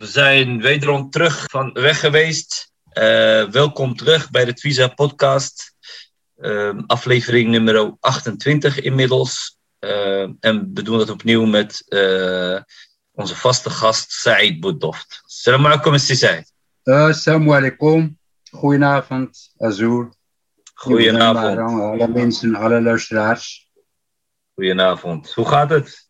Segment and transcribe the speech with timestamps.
[0.00, 2.72] we zijn wederom terug van weg geweest.
[2.92, 5.74] Uh, welkom terug bij de Twisa podcast.
[6.36, 9.58] Uh, aflevering nummer 28 inmiddels.
[9.80, 11.84] Uh, en we doen dat opnieuw met
[13.12, 15.22] onze vaste gast Said Boudoft.
[15.26, 16.52] Salam alaikum, Said.
[16.82, 18.18] Assalamu alaikum.
[18.50, 20.12] Goedenavond, Azur.
[20.74, 21.58] Goedenavond.
[21.58, 23.70] Alle mensen, alle luisteraars.
[24.54, 25.32] Goedenavond.
[25.34, 26.08] Hoe gaat het?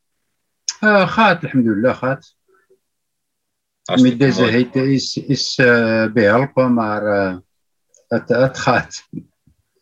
[0.80, 2.38] gaat, alhamdulillah, gaat.
[3.84, 7.36] Met deze hitte is, is uh, behelpen, maar uh,
[8.08, 9.02] het, het gaat.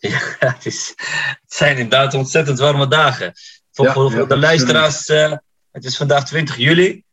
[0.01, 0.95] Ja, het, is,
[1.41, 3.33] het zijn inderdaad ontzettend warme dagen.
[3.73, 5.33] Voor, ja, voor, voor de luisteraars, uh,
[5.71, 7.05] het is vandaag 20 juli,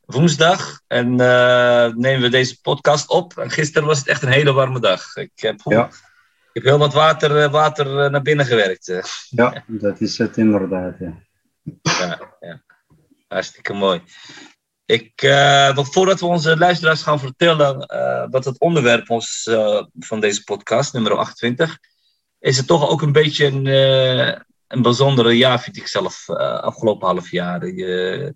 [0.00, 0.80] woensdag.
[0.86, 1.14] En
[1.96, 3.38] nemen we deze podcast op.
[3.38, 5.16] En gisteren was het echt een hele warme dag.
[5.16, 5.86] Ik heb, ja.
[5.86, 5.94] ik
[6.52, 8.92] heb heel wat water, water naar binnen gewerkt.
[9.28, 10.94] Ja, dat is het inderdaad.
[10.98, 11.14] Ja.
[11.82, 12.62] Ja, ja.
[13.28, 14.02] Hartstikke mooi.
[14.92, 20.20] Ik, uh, voordat we onze luisteraars gaan vertellen uh, wat het onderwerp was uh, van
[20.20, 21.78] deze podcast, nummer 28,
[22.38, 23.66] is het toch ook een beetje een,
[24.66, 27.62] een bijzondere jaar, vind ik zelf, afgelopen half jaar.
[27.62, 28.34] er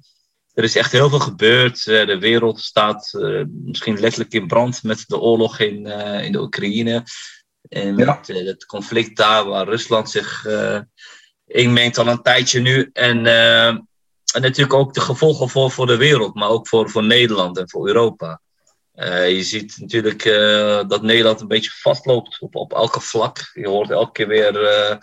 [0.64, 1.84] is echt heel veel gebeurd.
[1.84, 3.10] de wereld staat
[3.48, 5.86] misschien letterlijk in brand met de oorlog in,
[6.22, 7.04] in de Oekraïne.
[7.68, 10.46] En met het conflict daar waar Rusland zich
[11.46, 12.90] inmengt al een tijdje nu.
[12.92, 13.26] En
[14.34, 17.70] en natuurlijk ook de gevolgen voor, voor de wereld, maar ook voor, voor Nederland en
[17.70, 18.40] voor Europa.
[18.96, 23.50] Uh, je ziet natuurlijk uh, dat Nederland een beetje vastloopt op, op elke vlak.
[23.54, 24.96] Je hoort elke keer weer uh,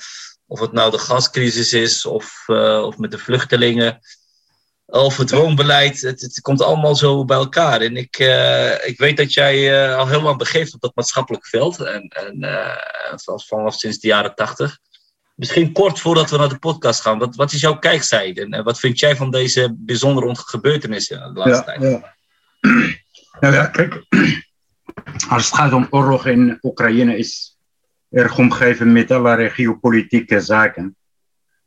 [0.47, 2.43] of het nou de gascrisis is of,
[2.83, 3.99] of met de vluchtelingen
[4.85, 6.01] of het woonbeleid.
[6.01, 7.81] Het, het, komt allemaal zo bij elkaar.
[7.81, 8.17] En ik,
[8.85, 11.79] ik weet dat jij al heel lang begeeft op dat maatschappelijk veld.
[11.79, 12.39] En, en
[13.45, 14.77] vanaf sinds de jaren tachtig.
[15.33, 17.19] Misschien kort voordat we naar de podcast gaan.
[17.19, 21.65] Wat, wat is jouw kijkzijde en wat vind jij van deze bijzondere gebeurtenissen de laatste
[21.65, 21.81] tijd?
[21.81, 22.15] Ja.
[23.39, 24.05] Nou ja, kijk.
[25.29, 27.57] Als het gaat om oorlog in Oekraïne is
[28.09, 30.95] erg omgeven met allerlei geopolitieke zaken.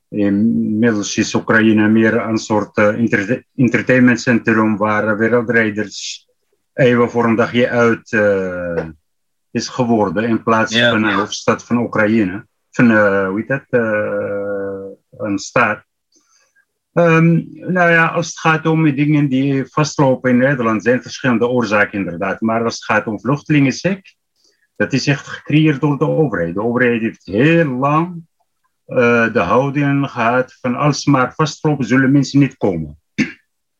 [0.08, 6.26] Inmiddels is Oekraïne meer een soort uh, entertainmentcentrum waar wereldrijders
[6.72, 8.84] even voor een dagje uit uh,
[9.50, 10.90] is geworden in plaats ja.
[10.90, 13.80] van een hoofdstad van Oekraïne van, uh, hoe heet dat,
[15.18, 15.84] een staat.
[16.92, 21.98] Um, nou ja, als het gaat om dingen die vastlopen in Nederland, zijn verschillende oorzaken
[21.98, 22.40] inderdaad.
[22.40, 24.14] Maar als het gaat om vluchtelingensec,
[24.76, 26.54] dat is echt gecreëerd door de overheid.
[26.54, 28.26] De overheid heeft heel lang
[28.86, 32.98] uh, de houding gehad van als ze maar vastlopen, zullen mensen niet komen.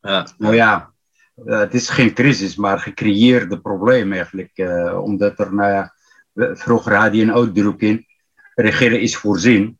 [0.01, 0.27] Ja.
[0.39, 0.93] Nou ja,
[1.45, 4.53] het is geen crisis, maar gecreëerde probleem eigenlijk.
[5.03, 5.95] omdat er, nou ja,
[6.55, 8.07] vroeger had je een uitdrukking
[8.63, 9.79] regeren is voorzien.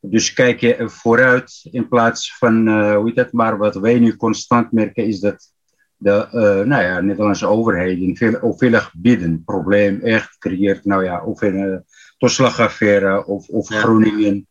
[0.00, 4.16] Dus kijk je vooruit in plaats van, uh, hoe heet dat, maar wat wij nu
[4.16, 5.52] constant merken is dat
[5.96, 10.84] de uh, nou ja, Nederlandse overheid in veel, op vele gebieden probleem echt creëert.
[10.84, 11.76] Nou ja, of in uh,
[12.18, 13.78] toeslagaffaire of, of ja.
[13.78, 14.46] Groningen.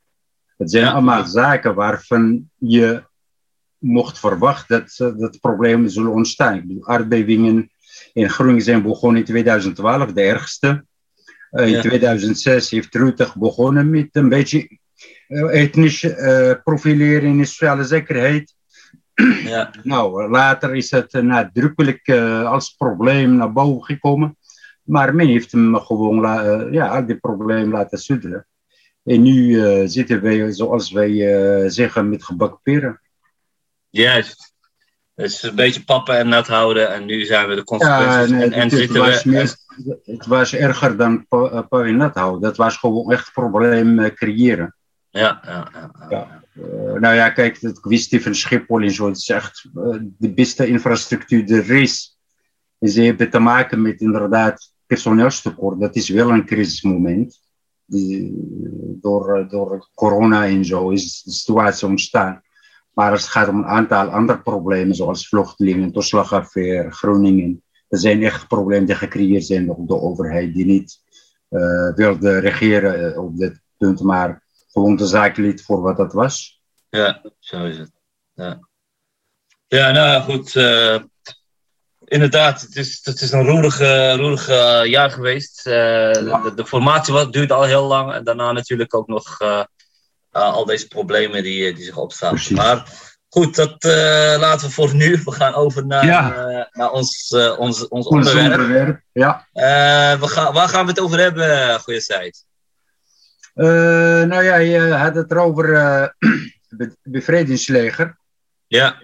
[0.57, 0.91] Het zijn ja.
[0.91, 3.03] allemaal zaken waarvan je
[3.77, 6.55] mocht verwachten dat, dat problemen zullen ontstaan.
[6.55, 7.71] Ik bedoel, aardbevingen
[8.13, 10.85] in Groningen zijn begonnen in 2012, de ergste.
[11.53, 14.77] Uh, in 2006 heeft Rutte begonnen met een beetje
[15.27, 18.53] uh, etnische uh, profilering in sociale zekerheid.
[19.43, 19.71] Ja.
[19.83, 22.09] nou, later is het nadrukkelijk
[22.45, 24.37] als probleem naar boven gekomen.
[24.83, 26.21] Maar men heeft hem gewoon
[26.71, 28.47] ja, al die problemen laten sudderen.
[29.03, 33.01] En nu zitten wij, zoals wij zeggen, met gebakken peren.
[33.89, 34.52] Juist.
[35.15, 38.29] Dus een beetje pappen en nat houden en nu zijn we de consequenties.
[38.29, 39.55] Ja, nee, en, en zitten we, meer,
[40.03, 42.41] het was erger dan pappen en nat houden.
[42.41, 44.75] Dat was gewoon echt probleem uh, creëren.
[45.09, 45.91] Ja, ja, ja.
[46.09, 46.41] ja.
[46.53, 50.33] Uh, nou ja, kijk, het kwestie van Schiphol en zo, het is echt uh, de
[50.33, 52.17] beste infrastructuur er is.
[52.79, 55.79] En ze hebben te maken met inderdaad personeelstekort.
[55.79, 57.41] Dat is wel een crisismoment.
[57.85, 58.33] Die,
[59.01, 62.41] door, door corona en zo is de situatie ontstaan.
[62.93, 68.23] Maar als het gaat om een aantal andere problemen, zoals vluchtelingen, toeslagaffaire, Groningen, er zijn
[68.23, 71.01] echt problemen die gecreëerd zijn door de overheid, die niet
[71.49, 76.61] uh, wilde regeren op dit punt, maar gewoon de zaak liet voor wat dat was.
[76.89, 77.91] Ja, zo is het.
[78.33, 78.59] Ja,
[79.67, 80.55] ja nou goed.
[80.55, 80.99] Uh,
[82.05, 85.63] inderdaad, het is, het is een roerige, roerige jaar geweest.
[85.63, 88.13] de, de, formatie duurt al heel lang.
[88.13, 89.37] En daarna natuurlijk ook nog
[90.41, 92.37] al deze problemen die, die zich opstaan.
[92.49, 92.85] Maar
[93.29, 93.83] goed, dat
[94.39, 95.21] laten we voor nu.
[95.23, 98.51] We gaan over naar, naar ons, ons, ons onderwerp.
[98.51, 99.01] onderwerp.
[99.11, 99.47] Ja.
[100.19, 102.45] we gaan, waar gaan we het over hebben, goede tijd?
[104.27, 105.67] nou ja, je had het erover
[106.77, 108.17] het bevredigingsleger.
[108.67, 109.01] Ja.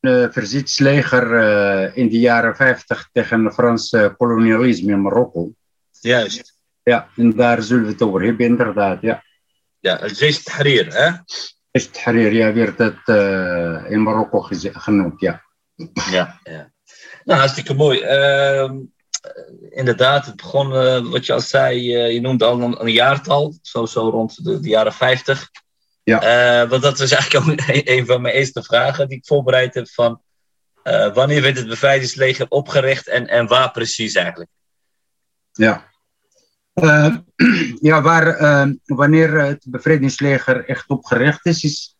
[0.00, 5.52] Een verzetsleger uh, in de jaren 50 tegen het Franse kolonialisme in Marokko.
[6.00, 6.58] Juist.
[6.82, 9.00] Ja, en daar zullen we het over hebben, inderdaad.
[9.00, 9.24] Ja,
[9.80, 9.96] ja
[10.44, 11.10] Tahrir, hè?
[11.70, 15.42] Jaish Tahrir, ja, werd het uh, in Marokko genoemd, ja.
[16.10, 16.72] Ja, ja.
[17.24, 18.00] Nou, hartstikke mooi.
[18.02, 18.70] Uh,
[19.70, 20.70] inderdaad, het begon,
[21.10, 21.82] wat je al zei,
[22.12, 25.50] je noemde al een, een jaartal, zo, zo rond de, de jaren 50.
[26.02, 26.66] Ja.
[26.68, 30.22] Want dat is eigenlijk ook een van mijn eerste vragen die ik voorbereid heb van
[31.14, 34.50] wanneer werd het bevrijdingsleger opgericht en, en waar precies eigenlijk?
[35.52, 35.89] Ja,
[36.74, 37.16] uh,
[37.90, 41.96] ja waar, wanneer het bevrijdingsleger echt opgericht is, is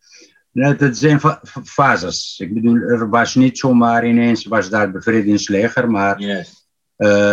[0.53, 1.21] dat zijn
[1.65, 2.39] fases.
[2.39, 6.67] Ik bedoel, er was niet zomaar ineens was daar het bevrijdingsleger, maar yes.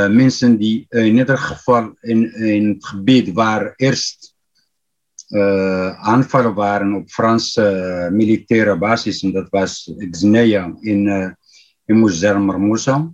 [0.09, 4.35] mensen die in ieder geval in, in het gebied waar eerst
[5.29, 9.23] uh, aanvallen waren op Franse militaire basis.
[9.23, 9.93] En dat was
[10.79, 11.29] in, uh,
[11.85, 11.97] in
[12.59, 13.11] Moussa.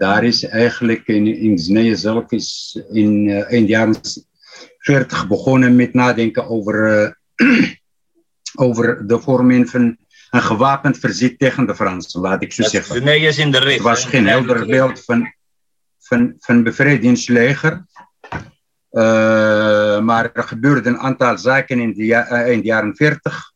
[0.00, 3.94] Daar is eigenlijk in, in zelf is in, in de jaren
[4.78, 7.18] 40 begonnen met nadenken over,
[8.54, 9.96] over de vorming van
[10.30, 13.06] een gewapend verzet tegen de Fransen, laat ik zo dat zeggen.
[13.06, 13.74] Is in de richt.
[13.74, 15.34] Het was geen helder beeld van,
[15.98, 17.84] van, van bevrijdingsleger.
[18.90, 23.52] Uh, maar er gebeurde een aantal zaken in de, uh, in de jaren 40,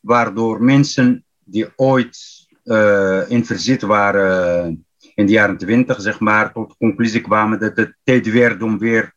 [0.00, 4.85] waardoor mensen die ooit uh, in verzet waren
[5.16, 8.78] in de jaren 20, zeg maar, tot de conclusie kwamen dat het tijd werd om
[8.78, 9.14] weer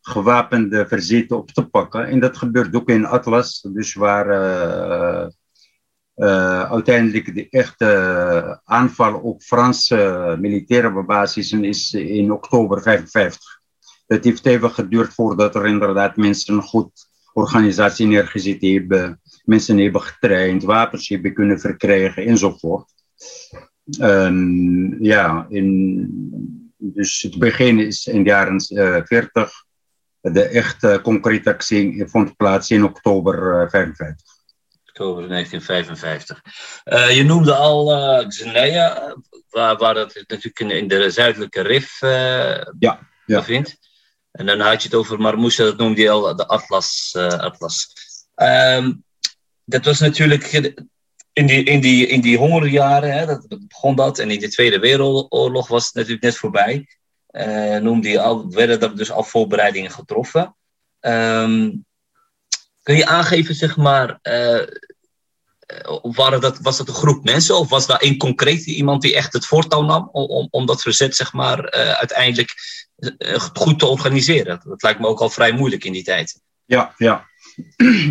[0.00, 2.06] gewapende verzeten op te pakken.
[2.06, 4.26] En dat gebeurt ook in Atlas, dus waar
[6.70, 13.60] uiteindelijk de echte aanval op Franse militaire basis is in oktober 55.
[14.06, 20.02] Het heeft even geduurd voordat er inderdaad mensen een goed organisatie neergezet hebben, mensen hebben
[20.02, 22.94] getraind, wapens hebben kunnen verkrijgen enzovoort.
[24.00, 29.52] Um, ja, in, dus het begin is in de jaren uh, 40.
[30.20, 34.34] De echte concrete actie vond plaats in oktober uh, 55.
[34.86, 36.42] Oktober 1955.
[36.84, 39.16] Uh, je noemde al uh, Xenia,
[39.50, 42.98] waar, waar dat natuurlijk in, in de zuidelijke Rif ja, ja.
[43.26, 43.78] bevindt.
[44.30, 47.14] En dan had je het over Marmousa, dat noemde je al de Atlas.
[47.16, 47.88] Uh, Atlas.
[48.34, 49.04] Um,
[49.64, 50.74] dat was natuurlijk
[51.36, 54.18] in die, in die, in die hongerjaren, hè, dat, begon dat.
[54.18, 56.86] En in de Tweede Wereldoorlog was het natuurlijk net voorbij.
[57.30, 60.56] Uh, noemde je al, werden er dus al voorbereidingen getroffen.
[61.00, 61.84] Um,
[62.82, 64.62] kun je aangeven, zeg maar, uh,
[66.40, 69.46] dat, was dat een groep mensen of was daar één concreet iemand die echt het
[69.46, 72.54] voortouw nam om, om, dat verzet, zeg maar, uiteindelijk
[72.96, 74.60] eh, goed te organiseren.
[74.64, 76.40] Dat lijkt me ook al vrij moeilijk in die tijd.
[76.64, 77.28] Ja, ja.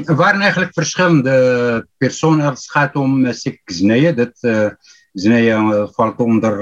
[0.05, 6.57] Er waren eigenlijk verschillende personen als het gaat om uh, Dat uh, valt onder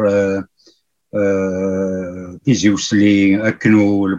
[1.10, 4.18] uh, Tizousli, Knoel,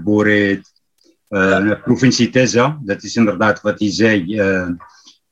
[1.28, 1.74] ja.
[1.74, 2.80] provincie Teza.
[2.84, 4.40] Dat is inderdaad wat hij zei.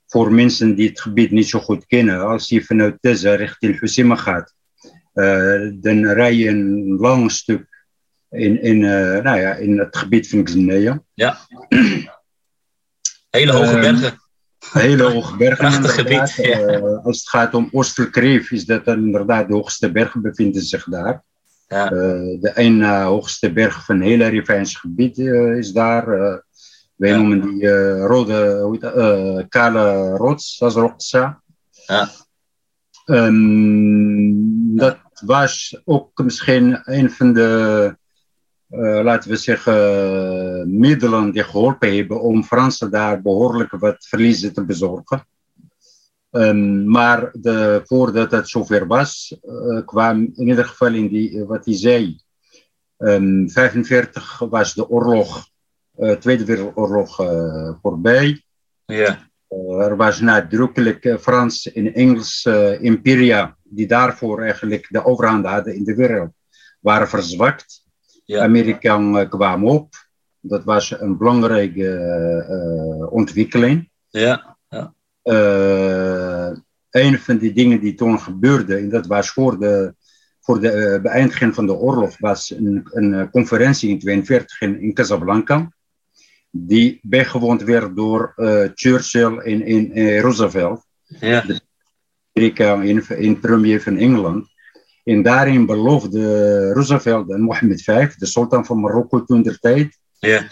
[0.06, 2.26] Voor mensen die het gebied niet zo goed kennen.
[2.26, 4.54] Als je vanuit Teza richting Husima gaat,
[5.14, 7.86] uh, dan rij je een lang stuk
[8.30, 11.02] in, in, uh, nou ja, in het gebied van Xenia.
[11.14, 11.38] Ja.
[13.32, 14.20] Hele hoge ehm, bergen.
[14.72, 15.56] Hele hoge bergen.
[15.68, 16.34] Prachtig gebied.
[16.34, 16.58] Ja.
[16.58, 21.22] Uh, als het gaat om Osterkreef, is dat inderdaad de hoogste bergen bevinden zich daar.
[21.68, 21.92] Ja.
[21.92, 26.06] Uh, de één hoogste berg van het hele Rivijnse gebied is daar.
[26.96, 27.16] wij ja.
[27.16, 31.42] noemen die rode, hoe kale rots, als Rotsa.
[31.86, 32.10] Ja.
[33.06, 37.96] Um, dat was ook misschien een van de
[38.80, 45.26] laten we zeggen, middelen die geholpen hebben om Fransen daar behoorlijk wat verliezen te bezorgen.
[46.34, 51.64] Um, maar de, voordat het zover was, uh, kwam in ieder geval in die, wat
[51.64, 52.18] hij zei,
[52.98, 55.48] um, 45 was de oorlog,
[55.98, 57.16] uh, Tweede Wereldoorlog
[57.82, 58.42] voorbij.
[58.84, 59.30] Ja.
[59.78, 62.48] er was nadrukkelijk Frans en Engels
[62.80, 66.32] imperia die daarvoor eigenlijk de overhand hadden in de wereld,
[66.80, 67.81] waren verzwakt.
[68.32, 68.42] Ja.
[68.42, 69.94] Amerikanen kwamen op.
[70.40, 71.88] Dat was een belangrijke
[72.50, 73.90] uh, ontwikkeling.
[74.08, 74.56] Ja.
[74.68, 74.94] ja.
[75.24, 76.58] Uh,
[76.90, 79.94] een van die dingen die toen gebeurde, en dat was voor de
[80.40, 85.72] voor de beëindiging van de oorlog was een, een conferentie in 1942 in, in Casablanca
[86.50, 88.32] die bijgewoond werd door
[88.74, 90.86] Churchill en, in Roosevelt.
[91.02, 91.44] Ja.
[92.34, 94.51] Amerika in, in premier van Engeland.
[95.04, 100.48] En daarin beloofde Roosevelt en Mohammed V, de sultan van Marokko toen der tijd, ja.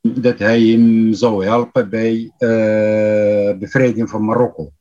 [0.00, 4.72] dat hij hem zou helpen bij uh, bevrijding van Marokko.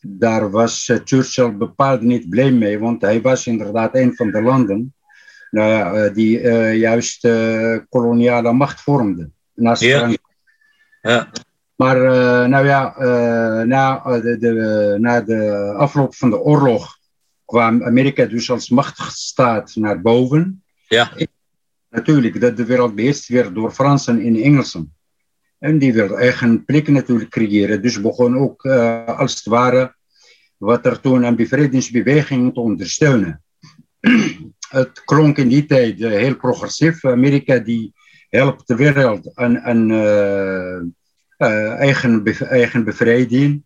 [0.00, 4.42] Daar was uh, Churchill bepaald niet blij mee, want hij was inderdaad een van de
[4.42, 4.94] landen
[5.50, 6.40] uh, die
[6.76, 7.28] juist
[7.88, 9.34] koloniale macht vormden.
[9.54, 10.10] Naast ja.
[11.02, 11.30] ja.
[11.76, 11.98] Maar
[12.48, 12.94] nou ja,
[13.64, 16.97] na, de, de, na de afloop van de oorlog
[17.48, 20.62] kwam Amerika dus als machtsstaat naar boven.
[20.88, 21.12] Ja.
[21.90, 24.94] natuurlijk, dat de wereld beheerst werd door Fransen en Engelsen.
[25.58, 27.82] En die wilden eigen plek natuurlijk creëren.
[27.82, 29.94] Dus begon ook uh, als het ware
[30.56, 33.42] wat er toen een bevrijdingsbeweging te ondersteunen.
[34.80, 37.04] het klonk in die tijd uh, heel progressief.
[37.04, 37.92] Amerika die
[38.28, 40.80] helpt de wereld aan, aan uh,
[41.78, 43.62] eigen, bev eigen bevrijding.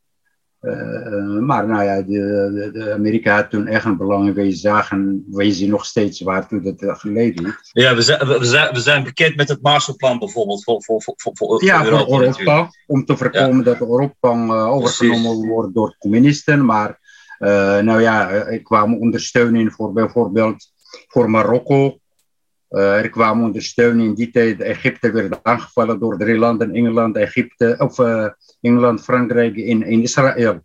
[0.63, 4.35] Uh, maar nou ja, de, de, Amerika had toen echt een belang in.
[4.35, 7.71] Wij zagen, wij zien nog steeds waartoe dat geleden heeft.
[7.73, 11.17] Ja, we zijn, we, zijn, we zijn bekend met het Marshallplan bijvoorbeeld voor, voor, voor,
[11.17, 12.05] voor, ja, Europa.
[12.05, 13.63] Voor Europa om te voorkomen ja.
[13.63, 15.49] dat Europa uh, overgenomen Precies.
[15.49, 16.65] wordt door communisten.
[16.65, 16.99] Maar
[17.39, 20.73] uh, nou ja, er kwam ondersteuning voor bijvoorbeeld
[21.09, 22.01] voor Marokko.
[22.73, 24.61] Er kwam ondersteuning in die tijd.
[24.61, 27.99] Egypte werd aangevallen door drie landen: Engeland, Egypte, of
[28.61, 30.61] Engeland, Frankrijk en, en Israël.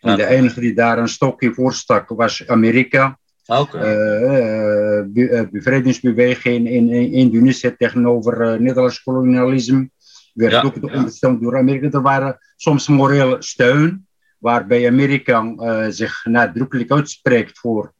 [0.00, 3.18] En de enige die daar een stokje voor stak was Amerika.
[3.46, 3.80] Okay.
[3.80, 9.90] Uh, be, bevrijdingsbeweging in, in, Indonesië tegenover uh, Nederlands kolonialisme
[10.34, 10.94] werd ja, ook ja.
[10.94, 11.90] ondersteund door Amerika.
[11.90, 14.06] Er waren soms morele steun,
[14.38, 15.54] waarbij Amerika
[15.90, 17.92] zich nadrukkelijk uitspreekt voor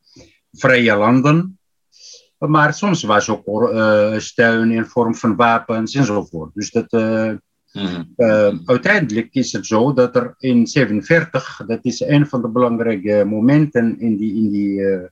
[0.52, 1.58] vrije landen.
[2.48, 3.74] Maar soms was ook
[4.20, 6.54] steun in vorm van wapens enzovoort.
[6.54, 6.92] Dus dat,
[7.72, 12.48] Mm uh, uiteindelijk is het zo dat er in 47, dat is een van de
[12.48, 15.02] belangrijke momenten in die, in die uh,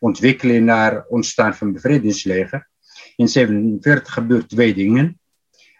[0.00, 2.68] ontwikkeling naar ontstaan van het bevrijdingsleger.
[3.16, 5.20] In 47 gebeurt twee dingen.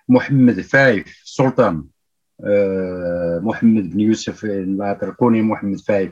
[0.04, 1.92] Mohammed V, sultan,
[2.38, 6.10] uh, Mohammed ibn Yusuf en later koning Mohammed V,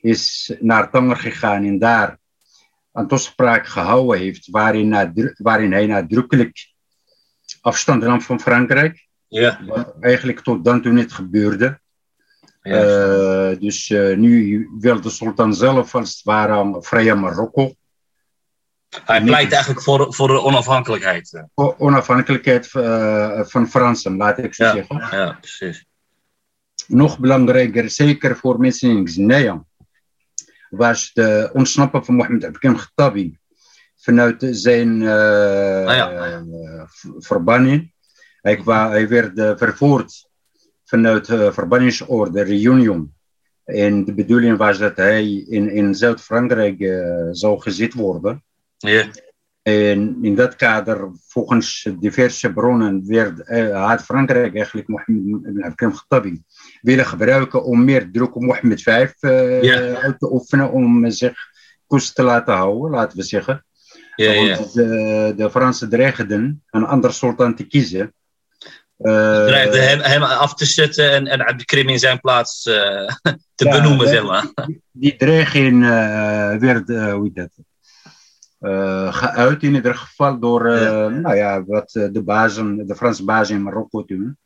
[0.00, 2.18] is naar Tanger gegaan en daar
[2.92, 6.72] een toespraak gehouden heeft waarin, waarin hij nadrukkelijk
[7.60, 9.06] afstand nam van Frankrijk.
[9.28, 9.60] Ja.
[9.66, 11.80] Wat eigenlijk tot dan toe niet gebeurde.
[12.62, 12.84] Ja.
[13.52, 17.74] Uh, dus uh, nu wil de sultan zelf als het ware vrije Marokko.
[19.04, 21.44] Hij pleit eigenlijk voor, voor de onafhankelijkheid.
[21.54, 24.72] Voor onafhankelijkheid uh, van Fransen, laat ik zo ja.
[24.72, 24.96] zeggen.
[24.96, 25.86] Ja, precies.
[26.86, 29.64] Nog belangrijker, zeker voor mensen in Xinjiang,
[30.70, 33.38] was de ontsnappen van Mohammed Abdelkrim Khattabi
[33.96, 36.44] vanuit zijn ah, ja.
[37.18, 37.92] verbanning.
[38.40, 40.28] Hij, kwam, hij werd uh, vervoerd
[40.84, 43.14] vanuit de uh, verbanningsorde Reunion.
[43.64, 48.44] En de bedoeling was dat hij in, in Zuid-Frankrijk uh, zou gezet worden.
[48.76, 49.10] Ja.
[49.62, 55.90] En in dat kader, volgens diverse bronnen, werd, uh, had Frankrijk eigenlijk Mohammed ibn Abdelkrim
[55.90, 56.42] Khattabi
[56.80, 58.86] willen gebruiken om meer druk op Mohammed V
[59.20, 59.94] uh, Ja.
[59.94, 61.34] uit te oefenen, om zich
[61.86, 63.64] koers te laten houden, laten we zeggen.
[64.16, 64.56] Ja, ja.
[64.56, 68.12] Want de, de Fransen dreigden een ander sultan te kiezen.
[68.98, 72.74] Ze dreigden hem, hem af te zetten en, en Abdelkrim in zijn plaats uh,
[73.54, 74.46] te Ja, benoemen, de- zeg maar.
[74.92, 77.50] die dreiging eh, werd, eh, hoe heet dat,
[78.58, 81.08] eh, geuit in ieder geval door eh, Ja.
[81.08, 84.38] nou ja, wat eh, de bazen, de Franse bazen in Marokko toen.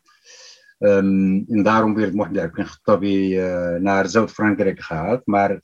[0.83, 5.27] Ehm, en daarom werd Mohammed Abdelkrim Khattabi eh, naar Zuid-Frankrijk gehaald.
[5.27, 5.61] Maar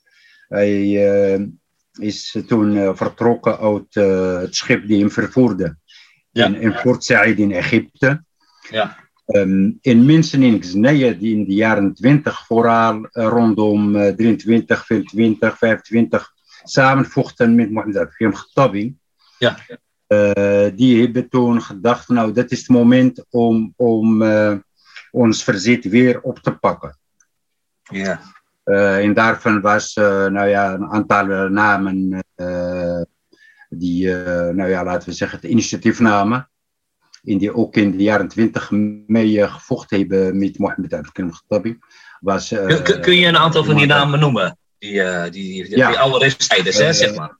[0.47, 1.41] hij eh,
[1.99, 3.93] is toen eh, vertrokken uit
[4.41, 5.77] het schip die hem vervoerde
[6.31, 6.45] Ja.
[6.45, 8.23] in, in Port Said in Egypte.
[8.69, 8.97] Ja.
[9.25, 15.57] Ehm, en mensen in Xenia die in de jaren 20, vooral rondom eh, 23, 24,
[15.57, 16.33] 25,
[16.63, 18.95] samenvochten met Mohammed Abdelkrim Khattabi.
[19.39, 19.57] Ja.
[20.07, 24.57] Eh, die hebben toen gedacht, nou dat is het moment om, om eh,
[25.11, 26.97] ons verzet weer op te pakken.
[27.83, 28.21] Ja.
[28.63, 32.23] Eh, en daarvan was eh, nou ja, een aantal eh, namen
[33.69, 34.07] die,
[34.53, 36.49] nou ja, laten we zeggen, het initiatief namen.
[37.23, 38.71] En die ook in de jaren twintig
[39.07, 41.79] mee gevochten hebben met Mohammed Abdelkrim Khattabi.
[42.19, 44.57] Was, Kun, kun- je een aantal van die namen noemen?
[44.77, 44.91] Die,
[45.29, 45.31] die,
[45.63, 45.87] die, Ja.
[45.89, 47.37] die oude strijders, hè, Eh, zeg maar.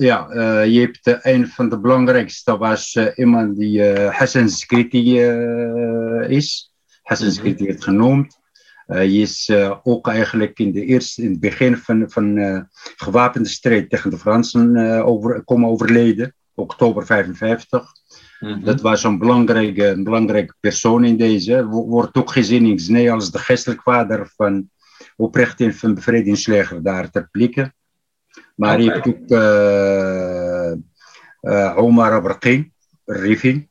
[0.00, 5.20] Ja, eh, je hebt een van de belangrijkste was eh, iemand die eh, Hassan Skriti
[6.28, 6.72] is.
[7.02, 7.36] Hassan Mhm.
[7.36, 8.38] Skriti werd genoemd.
[8.86, 9.52] Hij is
[9.82, 14.76] ook eigenlijk in, de eerste, in het begin van, van gewapende strijd tegen de Fransen
[15.04, 17.92] over, komen overleden, oktober 55.
[18.40, 18.64] Mhm.
[18.64, 21.66] Dat was een belangrijke, een belangrijke persoon in deze.
[21.66, 24.70] Wordt ook gezien in als de geestelijk vader van
[25.16, 27.72] oprichting van bevrijdingsleger daar ter plekke.
[28.60, 28.84] Maar okay.
[28.84, 30.72] je hebt ook uh,
[31.52, 32.72] uh, Omar Abraqi,
[33.04, 33.68] Rifi.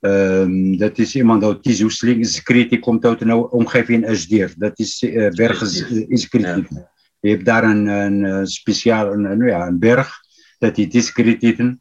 [0.00, 2.26] Um, dat is iemand uit Tizoesling.
[2.26, 4.54] Skriti komt uit een omgeving Asdir.
[4.56, 5.66] Dat is uh, berg
[6.08, 6.66] Skriti.
[6.68, 6.90] Ja.
[7.20, 10.20] Je hebt daar een, een speciaal een, ja, een berg.
[10.58, 11.76] Dat heet Skriti.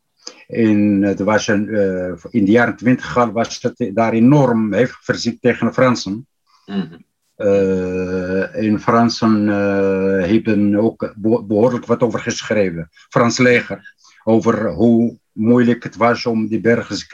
[0.48, 5.42] In, het was een, uh, in de jaren twintig was het daar enorm hevig verzet
[5.42, 6.28] tegen de Fransen.
[6.66, 7.10] Mm -hmm.
[7.46, 11.14] Uh, in Fransen uh, hebben ook
[11.48, 12.90] behoorlijk wat over geschreven.
[12.92, 13.94] Frans leger.
[14.24, 17.08] Over hoe moeilijk het was om die bergen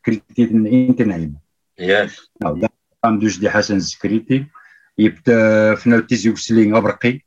[0.00, 1.42] kritieken in te nemen.
[1.74, 2.30] Yes.
[2.36, 4.50] Nou, daar kwam dus de Hassan Skriti.
[4.94, 7.22] Je hebt uh, vanuit die Abraqi.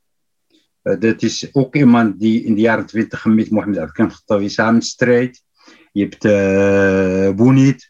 [0.82, 5.42] dat is ook iemand die in de jaren twintig met Mohammed Al-Khattawi samenstrijdt.
[5.92, 7.89] Je hebt uh, Bounid.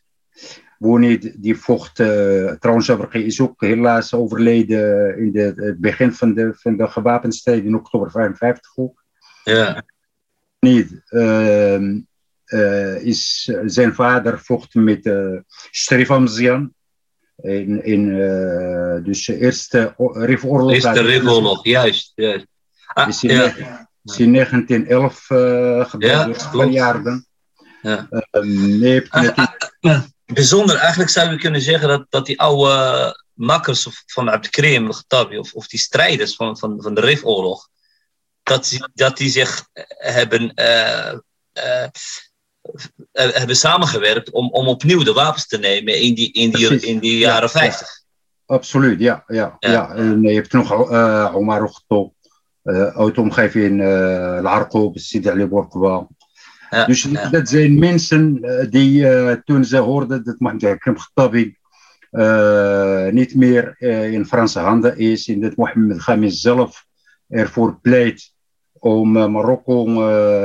[0.80, 6.54] Bounid die vocht, uh, trouwens is ook helaas overleden in de, het begin van de,
[6.54, 9.04] van de gewapende strijd in oktober 55 ook.
[9.44, 9.82] Ja.
[10.58, 11.02] Niet.
[11.10, 15.38] Uh, is, zijn vader vocht met uh,
[15.70, 16.74] Sharif Hamzian.
[17.36, 20.72] In, in uh, dus de eerste Rifoorlog.
[20.72, 22.12] Eerste Rifoorlog, juist.
[22.14, 22.46] juist.
[22.86, 23.88] Ah, is in, ja.
[24.04, 27.22] is in 1911 uh, geboren, ja,
[27.82, 28.08] ja.
[28.10, 28.42] Uh,
[28.80, 29.02] nee,
[30.32, 34.88] Bijzonder, eigenlijk zou je kunnen zeggen dat, dat die oude makkers van Abdelkrim,
[35.38, 37.68] of, of die strijders van, van, van de Rifoorlog,
[38.42, 41.12] dat, dat die zich hebben, uh,
[41.54, 41.86] uh,
[43.12, 47.18] hebben samengewerkt om, om opnieuw de wapens te nemen in die, in die, in die
[47.18, 47.80] jaren ja, 50.
[47.80, 48.54] Ja.
[48.54, 49.24] Absoluut, ja.
[49.26, 49.70] ja, ja.
[49.70, 49.94] ja.
[49.94, 50.72] En je hebt nog
[51.34, 51.72] Omar
[52.62, 53.76] uit de omgeving in
[54.42, 56.06] Larko, Sidi Ali Borkwa
[56.70, 61.56] dus dat zijn mensen uh, die uh, toen ze hoorden dat Mohammed Krim
[62.10, 63.74] uh, niet meer
[64.12, 66.86] in Franse handen is en dat Mohammed Khamis zelf
[67.28, 68.32] ervoor pleit
[68.72, 69.84] om Marokko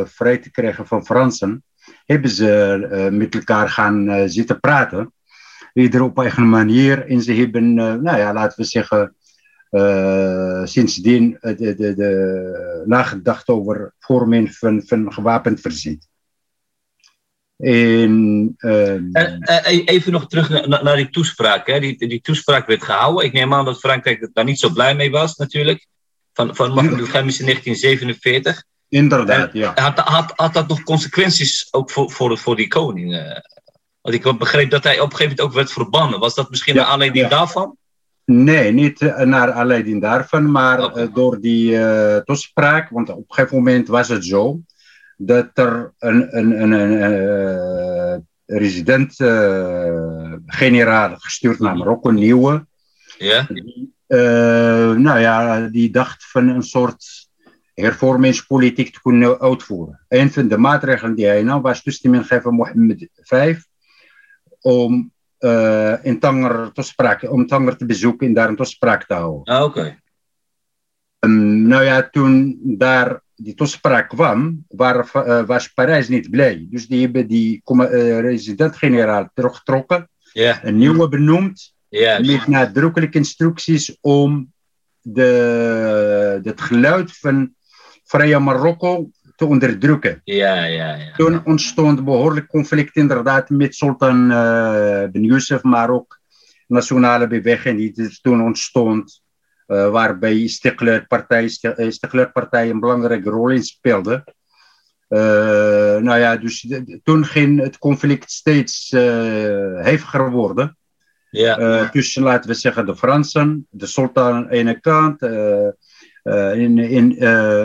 [0.05, 1.63] vrij te krijgen van Fransen,
[2.05, 5.13] hebben ze met elkaar gaan zitten praten.
[5.73, 7.05] Ieder op eigen manier.
[7.07, 9.15] En ze hebben, nou ja, laten we zeggen,
[10.67, 16.07] sindsdien de, de, de, nagedacht over vorming van, van gewapend verzet.
[17.57, 19.03] In, ehm,
[19.85, 21.67] even nog terug naar, naar die toespraak.
[21.67, 21.79] Hè.
[21.79, 23.25] Die, die toespraak werd gehouden.
[23.25, 25.87] Ik neem aan dat Frankrijk daar niet zo blij mee was, natuurlijk.
[26.33, 28.63] Van, van Mohammed in 1947.
[28.89, 29.71] Inderdaad, ja.
[29.75, 33.41] Had, had, had dat nog consequenties ook voor, voor, voor die koning?
[34.01, 36.19] Want ik begreep dat hij op een gegeven moment ook werd verbannen.
[36.19, 37.29] Was dat misschien ja, naar aanleiding ja.
[37.29, 37.77] daarvan?
[38.25, 42.89] Nee, niet naar aanleiding daarvan, maar uh, door die uh, toespraak.
[42.89, 44.59] Want op een gegeven moment was het zo
[45.17, 52.65] dat er een, een, een, een uh, resident-generaal gestuurd naar Marokko, een nieuwe.
[53.17, 53.47] Ja.
[54.07, 57.29] Uh, nou ja, die dacht van een soort
[57.73, 60.05] hervormingspolitiek te kunnen uitvoeren.
[60.07, 63.57] Een van de maatregelen die hij nam was toestemming geven Mohammed V
[64.61, 69.43] om uh, in Tanger, toespraak, om Tanger te bezoeken en daar een toespraak te houden.
[69.43, 69.79] Ah, oké.
[69.79, 69.99] Okay.
[71.19, 76.67] Um, nou ja, toen daar die toespraak kwam, waar, uh, was Parijs niet blij.
[76.69, 80.63] Dus die hebben die uh, resident-generaal teruggetrokken, yeah.
[80.63, 82.25] een nieuwe benoemd, yeah.
[82.25, 84.53] met nadrukkelijke instructies om
[85.01, 87.53] de, het geluid van
[88.03, 90.21] Vrije Marokko te onderdrukken.
[90.23, 91.11] Ja, ja, ja.
[91.15, 96.19] Toen ontstond behoorlijk conflict inderdaad met Sultan uh, Ben Youssef, maar ook
[96.67, 99.23] nationale beweging die er toen ontstond.
[99.67, 101.43] Uh, waarbij Istiklal-partij
[101.77, 104.23] Istiklal een belangrijke rol in speelde.
[105.09, 105.19] Uh,
[105.97, 109.01] nou ja, dus de, toen ging het conflict steeds uh,
[109.81, 110.77] heviger worden.
[111.29, 111.89] Ja.
[111.89, 117.15] tussen, laten we zeggen, de Fransen, de sultan aan de ene kant, in, in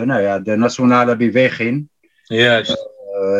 [0.05, 1.89] nou ja, de nationale beweging.
[2.23, 2.89] Juist.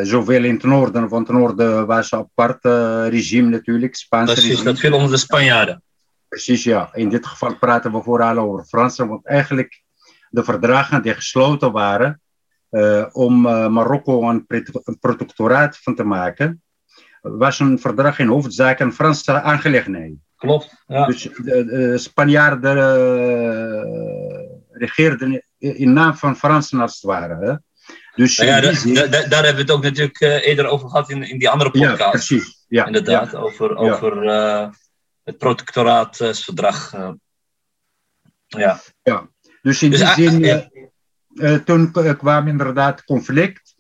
[0.04, 2.66] zowel in het noorden, want het noorden was een apart
[3.12, 3.96] regime natuurlijk.
[3.96, 4.64] Spaans regime.
[4.64, 5.84] dat viel onder de Spanjaarden.
[6.32, 6.90] Precies, ja.
[6.94, 9.82] In dit geval praten we vooral over Fransen, want eigenlijk
[10.30, 12.22] de verdragen die gesloten waren
[12.70, 14.46] uh, om uh, Marokko een,
[15.00, 16.64] protectoraat van te maken,
[17.22, 20.14] was een verdrag in hoofdzaak een Franse aangelegenheid.
[20.36, 20.84] Klopt.
[20.88, 21.06] Ja.
[21.06, 23.80] Dus de, de Spanjaarden uh,
[24.70, 27.46] regeerden in naam van Fransen als het ware.
[27.46, 27.56] Hè?
[28.16, 28.62] Dus nou ja,
[29.08, 32.00] daar hebben we het ook natuurlijk eerder over gehad in, in die andere podcast.
[32.00, 32.66] Ja, precies.
[32.68, 34.24] Ja, Inderdaad, over, over
[35.24, 36.94] het protectoraatsverdrag.
[36.94, 37.12] Uh,
[38.48, 38.80] Ja.
[39.04, 39.30] ja.
[39.62, 40.70] Dus in Dus, die zin, ja.
[41.36, 43.76] eh, eh, toen kwam inderdaad conflict.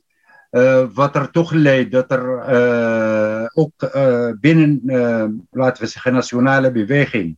[0.49, 6.13] eh, wat er toch leid dat er eh, ook eh, binnen, eh, laten we zeggen,
[6.13, 7.37] nationale beweging.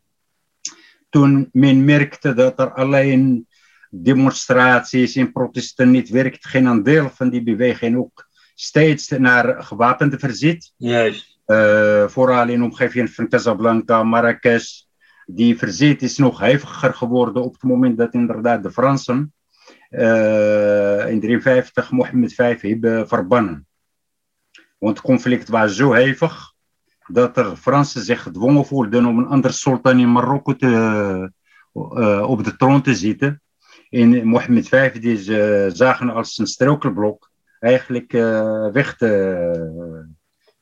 [1.10, 3.48] Toen men merkte dat er alleen
[3.90, 10.20] demonstraties en protesten niet werkt, geen een deel van die beweging ook steeds naar gewapende
[10.20, 10.74] verzet.
[10.78, 11.33] Juist.
[11.54, 14.82] Eh, vooral in de omgeving van Casablanca, Marrakesh.
[15.26, 19.34] Die verzet is nog heviger geworden op het moment dat inderdaad de Fransen
[19.90, 23.68] eh, in 1953 Mohammed V hebben verbannen.
[24.78, 26.54] Want het conflict was zo hevig
[27.08, 31.32] dat er Fransen zich gedwongen voelden om een andere sultan in Marokko te,
[31.74, 33.42] eh, op de troon te zitten.
[33.90, 38.12] En Mohammed V die ze zagen als een struikelblok eigenlijk
[38.72, 40.13] weg te,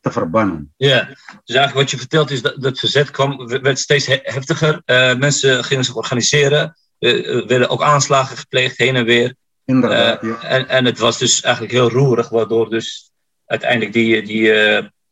[0.01, 0.73] te verbannen.
[0.77, 4.19] Ja, dus eigenlijk wat je vertelt is dat dat het verzet kwam, werd steeds he-
[4.21, 4.81] heftiger.
[4.85, 9.35] Eh, mensen gingen zich organiseren, er werden ook aanslagen gepleegd heen en weer.
[9.65, 10.41] Inderdaad, ja.
[10.41, 13.11] en, en het was dus eigenlijk heel roerig, waardoor dus
[13.45, 14.53] uiteindelijk die, die,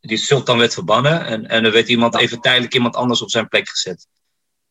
[0.01, 1.25] die sultan werd verbannen.
[1.25, 4.07] En, en er werd iemand even tijdelijk iemand anders op zijn plek gezet.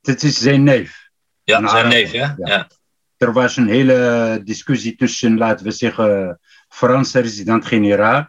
[0.00, 1.09] Dit is zijn neef.
[1.42, 2.35] Ja, zijn neef, ja?
[2.38, 2.48] ja.
[2.48, 2.68] ja.
[3.16, 8.28] Er was een hele discussie tussen, laten we zeggen, Franse resident-generaal.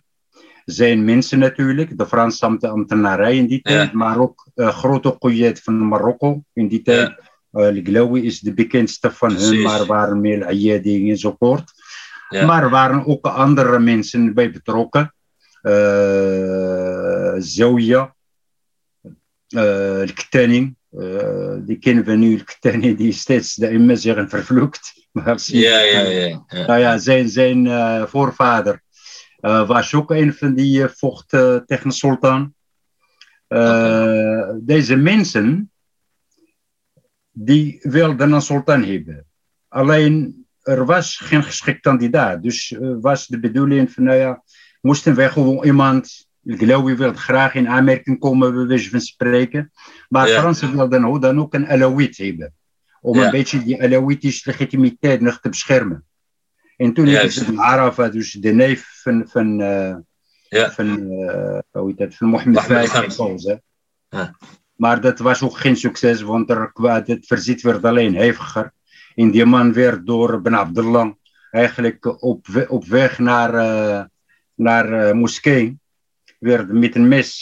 [0.71, 3.97] Zijn mensen natuurlijk, de Franse ambt- ambtenarij in die tijd, Ja.
[3.97, 7.07] maar ook eh, grote koeien van Marokko in die tijd.
[7.09, 7.17] Eh
[7.71, 9.63] Liglaoui is de bekendste van hun, Precies.
[9.63, 11.71] maar er waren meer Ayedi enzovoort.
[12.29, 12.45] Ja.
[12.45, 15.13] Maar waren ook andere mensen bij betrokken.
[15.61, 18.15] Uh, Zoya,
[19.55, 24.81] uh, Ktani, uh, die kennen we nu, Ktani, die steeds de imam zeggen vervloekt.
[25.11, 26.43] Maar Ja, ja, ja.
[26.47, 26.65] ja.
[26.65, 28.79] nou ja, zijn, zijn eh, voorvader eh,
[29.39, 32.53] was ook een van die eh, vocht eh, tegen de sultan.
[33.47, 35.71] Eh, Deze mensen,
[37.31, 39.25] die wilden een sultan hebben.
[39.67, 42.43] Alleen, er was geen geschikt kandidaat.
[42.43, 44.43] Dus eh, was de bedoeling van, nou ja,
[44.81, 46.27] moesten wij gewoon iemand...
[46.43, 49.71] Ik geloof, wilde graag in aanmerking komen, wijze van spreken.
[50.09, 50.39] Maar Ja.
[50.39, 52.53] Fransen wilden dan ook een Alawit hebben.
[53.01, 53.25] Om Ja.
[53.25, 56.05] een beetje die Alawitische legitimiteit nog te beschermen.
[56.79, 57.35] En toen Juist.
[57.35, 59.95] heeft het Arafa, dus de neef van, van, eh,
[60.49, 60.71] Ja.
[60.71, 63.57] van, eh, hoe heet dat, van Mohammed V.
[64.09, 64.35] Ja.
[64.75, 66.71] Maar dat was ook geen succes, want er,
[67.05, 68.73] het verzet werd alleen heviger.
[69.15, 71.11] En die man werd door Ben Abdullah
[71.51, 74.03] eigenlijk op, op weg naar, eh,
[74.53, 75.79] naar moskee,
[76.39, 77.41] werd met een mes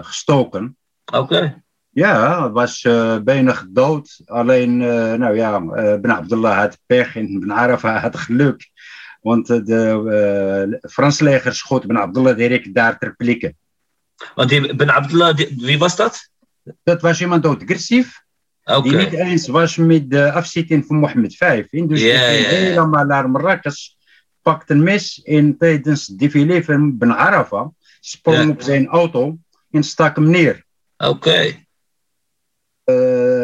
[0.00, 0.76] gestoken.
[1.12, 1.63] Oké.
[1.94, 4.20] Ja, het was eh, bijna gedood.
[4.26, 8.68] Alleen, eh, nou ja, eh, Ben Abdullah had pech en Ben Arafa had geluk.
[9.20, 13.54] Want de Frans leger schoot Ben Abdullah direct daar ter plekke.
[14.34, 16.28] Want die Ben Abdullah, die- wie was dat?
[16.82, 18.22] Dat was iemand agressief,
[18.64, 18.88] Oké.
[18.88, 21.64] die niet eens was met de afzetting van Mohammed V.
[21.70, 23.88] En dus Ja, die helemaal naar Marrakesh,
[24.42, 29.36] pakte een mes en tijdens het défilé van Ben Arafa sprong op zijn auto
[29.70, 30.64] en stak hem neer.
[30.96, 31.63] Oké.
[32.84, 32.94] Eh,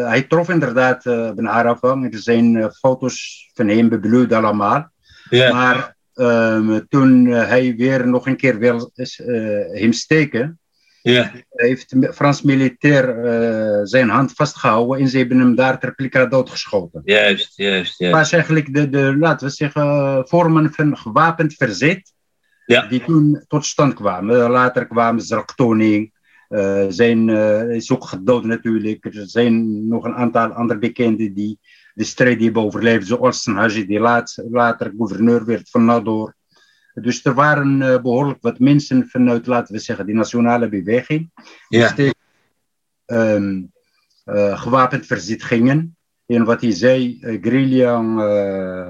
[0.08, 1.88] hij trof inderdaad uh, Ben Arafa.
[2.10, 4.90] Er zijn eh, foto's van hem bebloed allemaal.
[5.30, 9.06] Maar ehm, toen eh, hij weer nog een keer wil eh,
[9.80, 10.58] hem steken,
[11.50, 16.28] heeft de Frans militair eh, zijn hand vastgehouden en ze hebben hem daar ter plekke
[16.28, 17.02] doodgeschoten.
[17.04, 18.16] Juist, juist, Het juist.
[18.16, 22.12] was eigenlijk de, de, laten we zeggen, vormen van gewapend verzet
[22.66, 22.86] Ja.
[22.86, 24.50] die toen tot stand kwamen.
[24.50, 25.38] Later kwamen uh,
[26.88, 29.04] zijn, uh, is ook gedood natuurlijk.
[29.04, 31.58] Er zijn nog een aantal andere bekenden die
[31.94, 36.34] de strijd hebben overleefd, zoals Haji, die laat, later gouverneur werd van Nador.
[36.94, 41.30] Dus er waren uh, behoorlijk wat mensen vanuit, laten we zeggen, die nationale beweging,
[41.68, 42.12] die Ja.
[43.06, 43.72] um,
[44.54, 45.96] gewapend verzet gingen.
[46.26, 47.94] En wat hij zei, guerrilla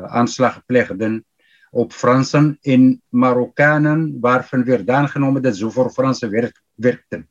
[0.07, 1.25] aanslagen pleegden
[1.70, 7.29] op Fransen en Marokkanen, waarvan werd aangenomen dat ze voor Fransen werk, werkten.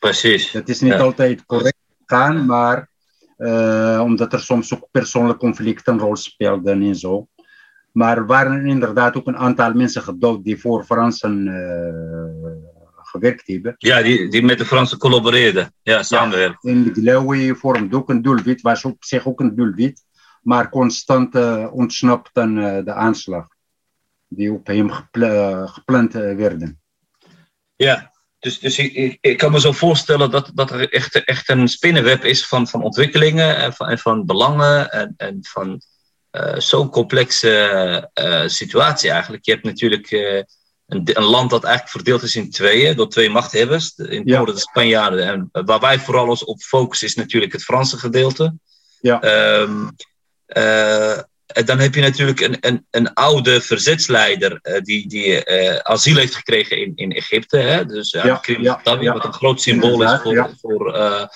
[0.00, 0.52] Precies.
[0.52, 0.98] Dat is niet Ja.
[0.98, 2.88] altijd correct gegaan, maar
[3.38, 7.28] uh, omdat er soms ook persoonlijke conflicten een rol speelden en zo.
[7.92, 12.50] Maar er waren inderdaad ook een aantal mensen gedood die voor Fransen uh,
[13.02, 13.74] gewerkt hebben.
[13.78, 15.72] Ja, die, die met de Fransen collaboreerden.
[15.82, 16.70] Ja, samenwerken.
[16.70, 20.04] En de Glaoui vormde ook een doelwit, was op zich ook een doelwit,
[20.42, 23.46] maar constant uh, ontsnapt aan uh, de aanslag
[24.28, 26.80] die op hem gepla gepland werden.
[27.76, 28.09] Ja,
[28.40, 32.24] dus, dus ik, ik, kan me zo voorstellen dat, dat er echt, echt een spinnenweb
[32.24, 35.80] is van, van ontwikkelingen en van, en van belangen en, en van
[36.32, 39.44] uh, zo'n complexe uh, situatie eigenlijk.
[39.44, 40.42] Je hebt natuurlijk uh,
[40.86, 43.92] een, een, land dat eigenlijk verdeeld is in tweeën door twee machthebbers.
[43.96, 44.36] In het Ja.
[44.36, 48.54] noorden de Spanjaarden en waar wij vooral ons op focussen is natuurlijk het Franse gedeelte.
[49.00, 49.20] Ja.
[49.20, 49.88] Ehm,
[50.46, 51.18] eh,
[51.64, 56.34] dan heb je natuurlijk een, een, een oude verzetsleider eh, die, die eh, asiel heeft
[56.34, 57.56] gekregen in, in Egypte.
[57.56, 57.86] Hè?
[57.86, 58.80] Dus Ja, Krim ja,
[59.12, 60.50] wat een groot symbool is voor, ja.
[60.60, 61.26] voor eh,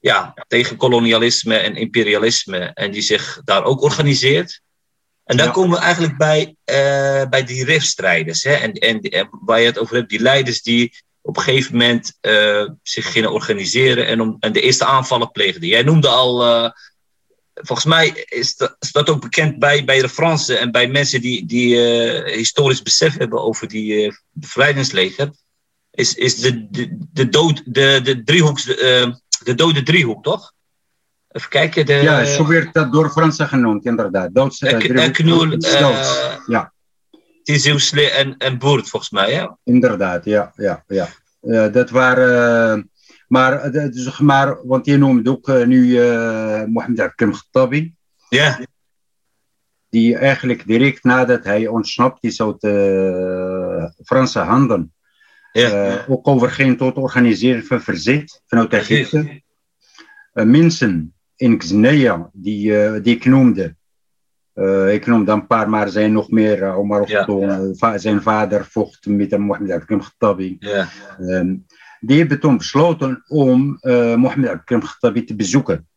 [0.00, 2.58] ja, tegen kolonialisme en imperialisme.
[2.58, 4.62] En die zich daar ook organiseert.
[5.24, 8.42] En dan komen we eigenlijk bij, eh, bij die RIF-strijders.
[8.42, 8.52] Hè?
[8.52, 12.18] En, en, en waar je het over hebt, die leiders die op een gegeven moment
[12.20, 15.68] eh, zich gingen organiseren en, om, en de eerste aanvallen pleegden.
[15.68, 16.70] Jij noemde al, eh,
[17.54, 21.20] volgens mij is dat, is dat ook bekend bij, bij de Fransen en bij mensen
[21.20, 25.30] die, die eh, historisch besef hebben over die eh, bevrijdingsleger.
[25.90, 29.12] Is, is de, de, de, dood, de, de, driehoeks, eh,
[29.44, 30.52] de dode driehoek, toch?
[31.28, 31.86] Even kijken.
[31.86, 34.34] De, ja, zo werd dat door Fransen genoemd, inderdaad.
[34.34, 36.72] Doods, Ek- driehoek eh, ja,
[37.42, 39.30] Tiziusle en, en Boert, volgens mij.
[39.32, 39.58] Ja?
[39.64, 40.52] inderdaad, ja.
[40.56, 41.08] ja, ja.
[41.68, 42.90] Dat waren...
[43.34, 47.94] maar, eh, is- maar, want je noemt ook eh, nu eh Mohammed Hakim Khattabi.
[48.28, 48.58] Ja,
[49.88, 54.92] Die eigenlijk direct nadat hij ontsnapt is uit de Franse handen.
[55.52, 56.04] ja.
[56.08, 58.72] ook overging tot organiseren van verzet vanuit.
[58.72, 59.42] Egypte.
[60.32, 63.76] Mensen in Xnea, die, die ik noemde.
[64.90, 66.74] Ik noemde een paar, maar zijn nog meer.
[66.74, 67.24] Omar Ja.
[67.74, 70.56] Va- zijn vader vocht met Mohammed Hakim Khattabi.
[70.60, 70.88] ja.
[71.18, 71.54] Ehm,
[72.06, 75.88] die hebben toen besloten om eh Mohammed Hakim Khattabi te bezoeken.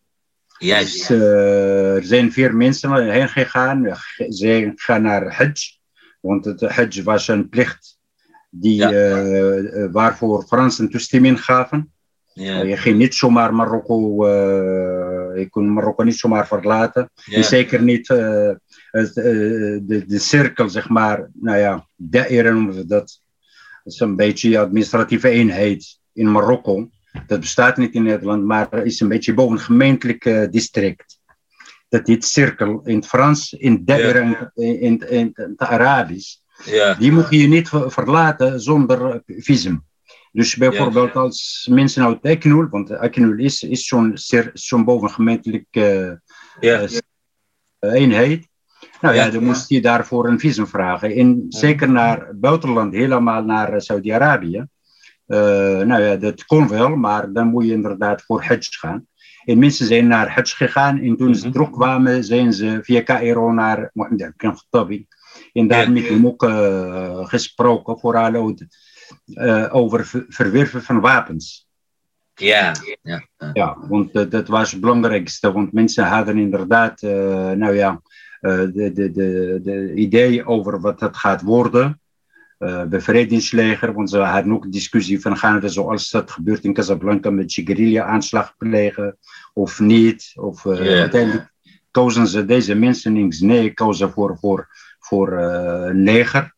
[0.57, 1.07] Juist.
[1.07, 3.97] Dus, eh, er zijn vier mensen heen gegaan.
[4.29, 5.77] Ze gaan naar Hajj.
[6.21, 7.97] Want het Hajj was een plicht
[8.49, 8.91] die, Ja.
[8.91, 11.91] eh, waarvoor Fransen toestemming gaven.
[12.33, 12.61] Ja.
[12.61, 14.27] je ging niet zomaar Marokko,
[15.37, 17.09] je kon Marokko niet zomaar verlaten.
[17.25, 17.37] Ja.
[17.37, 23.21] En zeker niet de, de cirkel, zeg maar, nou ja, Daira noemen we dat.
[23.87, 26.89] Dat is een beetje administratieve eenheid in Marokko.
[27.27, 31.19] Dat bestaat niet in Nederland, maar is een beetje boven een gemeentelijk eh, district.
[31.89, 36.35] Dat heet cirkel in het Frans, in Daira in, in, in, in het Arabisch.
[36.65, 36.93] Ja.
[36.93, 39.85] Die moet je niet ver- verlaten zonder eh, visum.
[40.31, 44.11] Dus bijvoorbeeld als mensen uit Eknul, want Eknul is, is zo'n
[46.59, 46.87] Ja.
[47.79, 48.46] eh, eenheid.
[49.01, 51.11] Nou ja, dan moest je daarvoor een visum vragen.
[51.15, 54.65] En zeker naar het buitenland, helemaal naar eh, Saudi-Arabië.
[55.25, 55.37] Eh,
[55.79, 59.07] nou ja, dat kon wel, maar dan moet je inderdaad voor Hajj gaan.
[59.45, 61.51] En mensen zijn naar Hajj gegaan en toen ze Mhm.
[61.53, 65.07] terugkwamen, zijn ze via Cairo naar Mohammed Khattabi.
[65.53, 68.67] En daar met hem ook eh, gesproken, vooral over,
[69.33, 71.67] eh, over ver- verwerven van wapens.
[72.35, 72.71] Ja.
[73.03, 73.27] Ja.
[73.53, 73.77] Ja.
[73.89, 75.51] Want dat was het belangrijkste.
[75.51, 78.01] Want mensen hadden inderdaad, nou ja,
[78.41, 81.99] de, de, de, de idee over wat het gaat worden.
[82.57, 87.29] Eh bevrijdingsleger, want ze hadden ook discussie van gaan we zoals dat gebeurt in Casablanca
[87.29, 89.17] met je guerrilla-aanslag plegen
[89.53, 90.31] of niet.
[90.35, 90.99] Of, eh, Ja.
[90.99, 91.53] Uiteindelijk
[91.91, 94.67] kozen ze deze mensen in Xnee kozen voor, voor,
[94.99, 96.55] voor eh, een leger.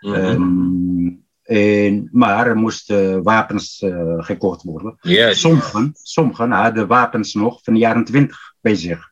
[0.00, 0.14] Mhm.
[0.14, 1.10] Ehm,
[1.42, 4.96] en, maar er moesten wapens eh, gekocht worden.
[5.00, 5.40] Juist.
[5.40, 9.11] Sommigen, sommigen hadden wapens nog van de jaren 20 bij zich.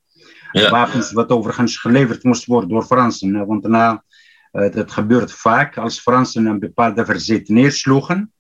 [0.53, 0.71] Ja.
[0.71, 3.47] Wapens wat overigens geleverd moest worden door Fransen.
[3.47, 4.05] Want daarna,
[4.53, 8.33] eh, dat gebeurt vaak als Fransen een bepaalde verzet neersloegen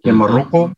[0.00, 0.18] in Mhm.
[0.18, 0.72] Marokko.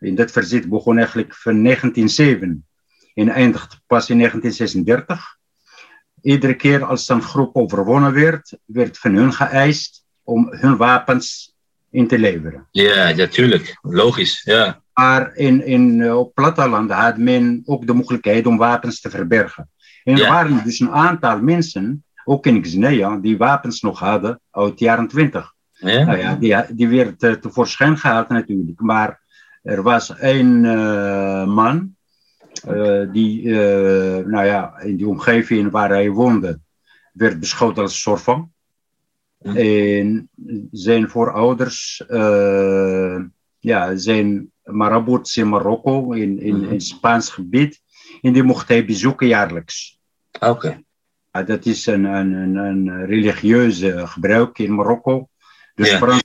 [0.00, 2.66] En dat verzet begon eigenlijk van 1907
[3.14, 5.36] en eindigde pas in 1936.
[6.22, 11.56] Iedere keer als een groep overwonnen werd, werd van hun geëist om hun wapens
[11.90, 12.68] in te leveren.
[12.70, 13.78] Ja, natuurlijk.
[13.82, 14.42] Logisch.
[14.44, 14.82] Ja.
[14.92, 19.70] Maar in, in, eh, op platteland had men ook de mogelijkheid om wapens te verbergen.
[20.08, 20.28] En er Ja.
[20.28, 25.08] waren dus een aantal mensen, ook in Xnea, die wapens nog hadden uit de jaren
[25.08, 25.54] 20.
[25.72, 26.04] Ja.
[26.04, 28.80] Nou ja, die, die werd eh, tevoorschijn gehaald natuurlijk.
[28.80, 29.20] Maar
[29.62, 31.96] er was een eh, man
[32.68, 33.48] eh, die,
[34.24, 36.60] nou ja, in die omgeving waar hij woonde,
[37.12, 38.24] werd beschouwd als soort.
[39.42, 40.28] En
[40.70, 42.02] zijn voorouders
[43.58, 46.72] ja, zijn marabouts in Marokko, in, in, Mhm.
[46.72, 47.80] in Spaans gebied.
[48.22, 49.97] En die mocht hij bezoeken jaarlijks.
[50.40, 50.82] Oké.
[51.32, 55.28] Ja, dat is een, een, een, religieuze gebruik in Marokko.
[55.74, 55.96] Dus Ja.
[55.96, 56.24] Frans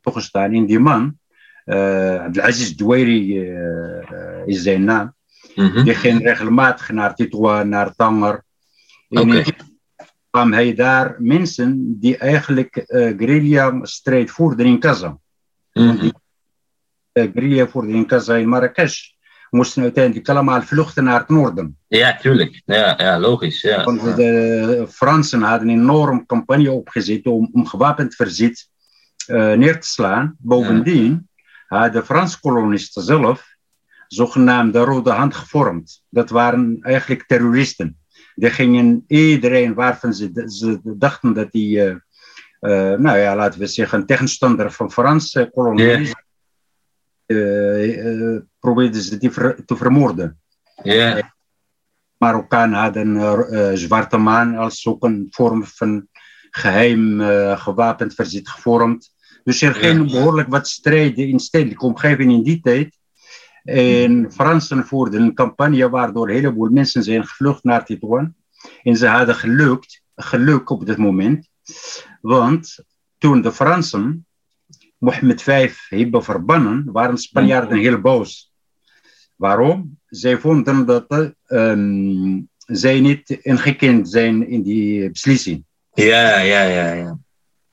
[0.00, 1.18] toegestaan in die man.
[1.64, 5.14] eh Abdelaziz Douairi eh, eh, is zijn naam.
[5.54, 5.84] Mhm.
[5.84, 8.44] Die ging regelmatig naar Titoua, naar Tanger.
[9.08, 9.44] In-
[10.30, 15.18] kwam hij daar mensen die eigenlijk eh guerrilla-strijd voerden in Kaza.
[15.72, 16.04] Mhm.
[16.04, 16.10] Uh,
[17.32, 19.12] guerrilla voerden in Kaza in Marrakesh.
[19.54, 21.78] Moesten uiteindelijk allemaal vluchten naar het noorden.
[21.88, 22.62] Ja, tuurlijk.
[22.64, 23.60] Ja, ja logisch.
[23.60, 23.84] Ja.
[23.84, 28.68] Want de Fransen hadden een enorm campagne opgezet om, om gewapend verzet
[29.26, 30.36] eh, neer te slaan.
[30.38, 31.28] Bovendien
[31.66, 33.54] hadden de Franse kolonisten zelf
[34.08, 36.02] zogenaamde Rode Hand gevormd.
[36.08, 37.98] Dat waren eigenlijk terroristen.
[38.34, 41.84] Die gingen iedereen waarvan ze, ze dachten dat die, uh,
[42.60, 46.23] uh, nou ja, laten we zeggen, tegenstander van Franse kolonialisme, yeah.
[48.58, 50.40] Probeerden ze die ver, te vermoorden.
[50.82, 51.22] Yeah.
[52.16, 56.08] Marokkanen hadden Zwarte Maan als ook een vorm van
[56.50, 57.20] geheim
[57.58, 59.14] gewapend verzet gevormd.
[59.44, 62.98] Dus er ging behoorlijk wat strijden in stedelijke omgeving in die tijd.
[63.64, 68.34] En Fransen voerden een campagne waardoor een heleboel mensen zijn gevlucht naar Tituan.
[68.82, 71.48] En ze hadden gelukt, geluk op dat moment.
[72.20, 72.84] Want
[73.18, 74.26] toen de Fransen
[75.04, 78.52] Mohammed V hebben verbannen, waren Spanjaarden heel boos.
[79.36, 79.98] Waarom?
[80.06, 85.64] Zij vonden dat um, zij niet ingekend zijn in die beslissing.
[85.92, 87.18] Ja, ja, ja, ja.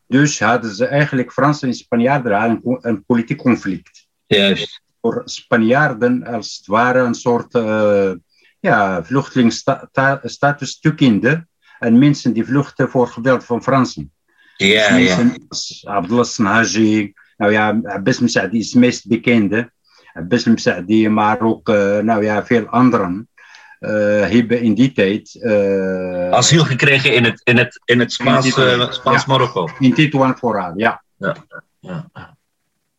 [0.07, 4.07] Dus hadden ze eigenlijk Fransen en Spanjaarden een, een politiek conflict.
[4.25, 4.81] Juist.
[5.01, 8.11] Voor Spanjaarden als het ware een soort uh,
[8.59, 11.47] ja, vluchtelingsstatus toekende.
[11.79, 14.11] En mensen die vluchten voor geweld van Fransen.
[14.57, 15.91] Ja, dus ja.
[15.91, 19.71] Abdullah Sanhaji, nou ja, Abbas Msaadi is het meest bekende.
[20.13, 23.29] Abbas Msaadi, maar ook uh, nou ja, veel anderen.
[23.79, 23.89] Uh,
[24.29, 25.39] hebben in die tijd.
[25.41, 29.25] Uh, Asiel gekregen in het, in het, in het Spaans, uh, Spaans.
[29.79, 31.03] In Tituan vooral, ja.
[31.17, 31.35] Ja,
[31.79, 32.09] ja.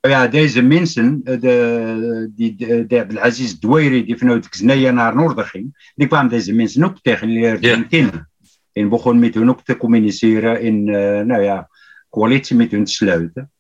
[0.01, 5.93] ja deze mensen, de, die, de, de Abdelaziz Douairi, die vanuit Xnaya naar Noorden ging,
[5.95, 7.87] die kwamen deze mensen ook tegen leerden ja.
[7.89, 8.31] kennen.
[8.73, 10.85] En begon met hun ook te communiceren en
[11.27, 11.69] nou ja,
[12.11, 13.51] coalitie met hun te sluiten.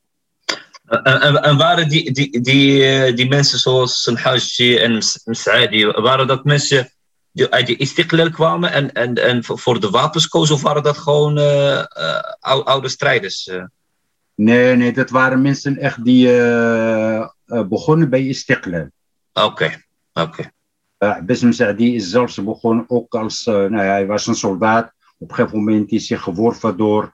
[0.92, 6.44] En, en, en, waren die, die, die, die mensen zoals Sanhaji en Msaadi, waren dat
[6.44, 6.92] mensen
[7.32, 10.54] die uit de Istiklal kwamen en, en, en voor de wapens kozen?
[10.54, 13.46] Of waren dat gewoon uh, uh, oude strijders?
[13.46, 13.64] Uh?
[14.34, 16.26] Nee, nee, dat waren mensen echt die
[17.68, 18.88] begonnen bij Istiklal.
[19.32, 19.84] Oké, okay.
[20.12, 20.50] oké.
[20.98, 21.52] Okay.
[21.52, 24.92] Saadi is zelfs begonnen ook als, nou ja, hij was een soldaat.
[25.18, 27.12] Op een gegeven moment is hij geworven door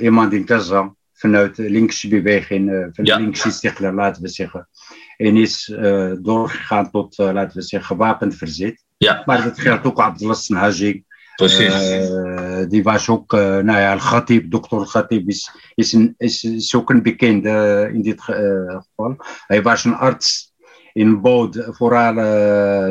[0.00, 3.16] iemand in Gaza vanuit de linkse beweging, van ja.
[3.16, 4.68] linkse Istiklal, laten we zeggen.
[5.16, 5.74] En is
[6.22, 8.84] doorgegaan tot, laten we zeggen, gewapend verzet.
[8.96, 9.22] Ja.
[9.24, 11.04] Maar dat geldt ook Abdullah Haji.
[11.34, 12.08] Precies.
[12.68, 17.02] Die was ook, nou ja, Al-Khatib, dokter Al-Khatib is, is, een, is, is ook een
[17.02, 19.16] bekende in dit geval.
[19.46, 20.54] Hij was een arts
[20.92, 22.14] in Bood, vooral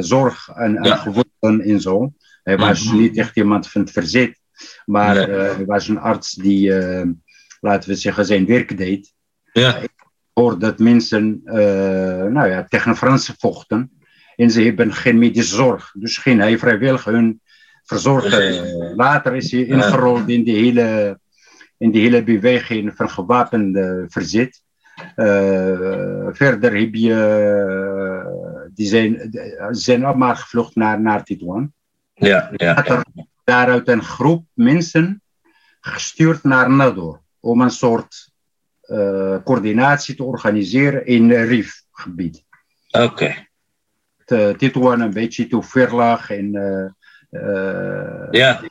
[0.03, 0.95] zorg en, en ja.
[0.95, 2.13] gewonden en zo.
[2.43, 2.99] Hij was mm -hmm.
[2.99, 4.39] niet echt iemand van het verzet,
[4.85, 5.39] maar nee.
[5.39, 6.73] hij was een arts die,
[7.65, 9.13] laten we zeggen, zijn werk deed.
[9.53, 9.75] Ja.
[9.77, 9.93] Ik
[10.33, 11.41] hoor dat mensen,
[12.33, 13.91] nou ja, tegen Fransen vochten.
[14.35, 15.91] En ze hebben geen medische zorg.
[15.97, 17.41] Dus ging hij vrijwillig hun
[17.83, 18.95] verzorgen.
[18.95, 21.19] Later is hij ingerold in die hele,
[21.77, 24.63] in die hele beweging van gewapende verzet.
[25.15, 29.29] Uh, verder heb je, die zijn,
[29.69, 31.73] zijn allemaal gevlucht naar, naar Tituan.
[32.13, 33.03] Ja, ja, ja.
[33.43, 35.21] Daaruit een groep mensen
[35.79, 37.21] gestuurd naar Nador.
[37.45, 38.31] Om een soort
[38.85, 42.43] uh, coördinatie te organiseren in het Rif-gebied.
[42.91, 43.03] Oké.
[43.03, 43.47] Okay
[44.57, 46.29] Tituan een beetje te ver lag.
[46.29, 46.89] En, uh,
[47.41, 48.61] uh, ja.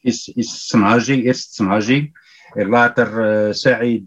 [0.00, 2.12] Is, is Sanhaji, eerst Sanhaji.
[2.54, 4.06] En later Said,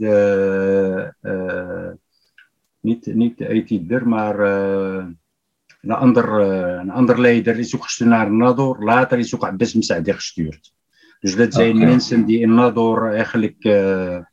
[2.79, 6.29] niet, niet Aitider, maar een, ander,
[6.79, 8.83] een ander leider is ook gestuurd naar Nador.
[8.83, 10.73] Later is ook Abbas Msaadi gestuurd.
[11.21, 11.87] Dus dat zijn okay.
[11.87, 14.25] mensen die in Nador eigenlijk een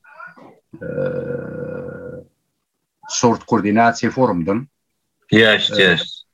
[3.00, 4.70] soort coördinatie vormden.
[5.26, 6.26] Juist, juist.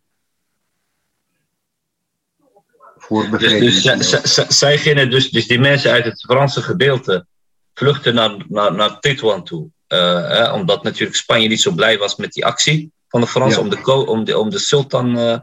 [2.96, 7.26] Voor dus, dus zij gingen dus, dus die mensen uit het Franse gedeelte
[7.74, 9.68] vluchten naar, naar, naar Tituan toe.
[9.88, 13.64] Uh, eh, omdat natuurlijk Spanje niet zo blij was met die actie van de Fransen
[13.64, 13.68] ja.
[13.68, 15.38] om, de, om, de, om de sultan uh,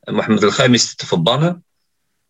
[0.00, 1.64] Mohammed al-Ghamis te verbannen.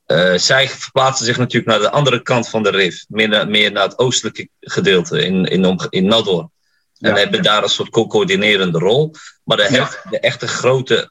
[0.06, 3.72] Uh, zij verplaatsten zich natuurlijk naar de andere kant van de Rif, meer, naar, meer
[3.72, 6.50] naar het oostelijke gedeelte in, in, in Nador.
[6.98, 7.16] En ja.
[7.16, 9.14] hebben daar een soort coördinerende rol.
[9.44, 9.90] Maar de, ja.
[10.10, 11.10] de echte grote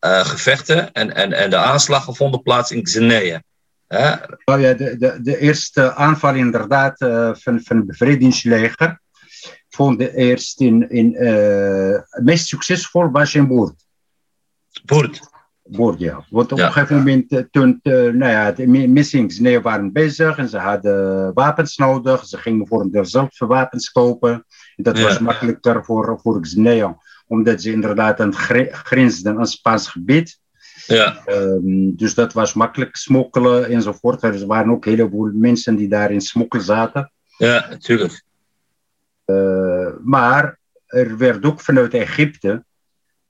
[0.00, 3.42] uh, gevechten en, en, en de aanslagen vonden plaats in Xenea.
[3.88, 6.98] Uh, oh ja, de, de, de eerste aanval inderdaad
[7.38, 9.00] van, van het bevrijdingsleger
[9.68, 11.16] vond eerst in, in
[12.22, 13.74] meest succesvol was in.
[14.84, 15.30] Boert?
[15.64, 16.24] Boert, ja.
[16.30, 20.58] Want op een gegeven moment, toen nou ja, de missings nee, waren bezig en ze
[20.58, 22.24] hadden wapens nodig.
[22.24, 24.44] Ze gingen voor een zelf wapens kopen.
[24.76, 26.42] Dat was makkelijker voor, voor
[27.26, 28.34] omdat ze inderdaad aan
[28.72, 30.40] grensden aan Spaans gebied.
[30.86, 31.22] Ja.
[31.26, 34.22] Um, dus dat was makkelijk smokkelen enzovoort.
[34.22, 37.12] Er waren ook een heleboel mensen die daar in smokkel zaten.
[37.36, 38.22] Ja, natuurlijk.
[39.26, 42.64] Uh, maar er werd ook vanuit Egypte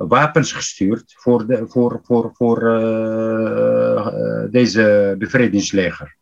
[0.09, 2.61] wapens gestuurd voor, de, voor, voor, voor
[4.50, 6.16] deze bevrijdingsleger.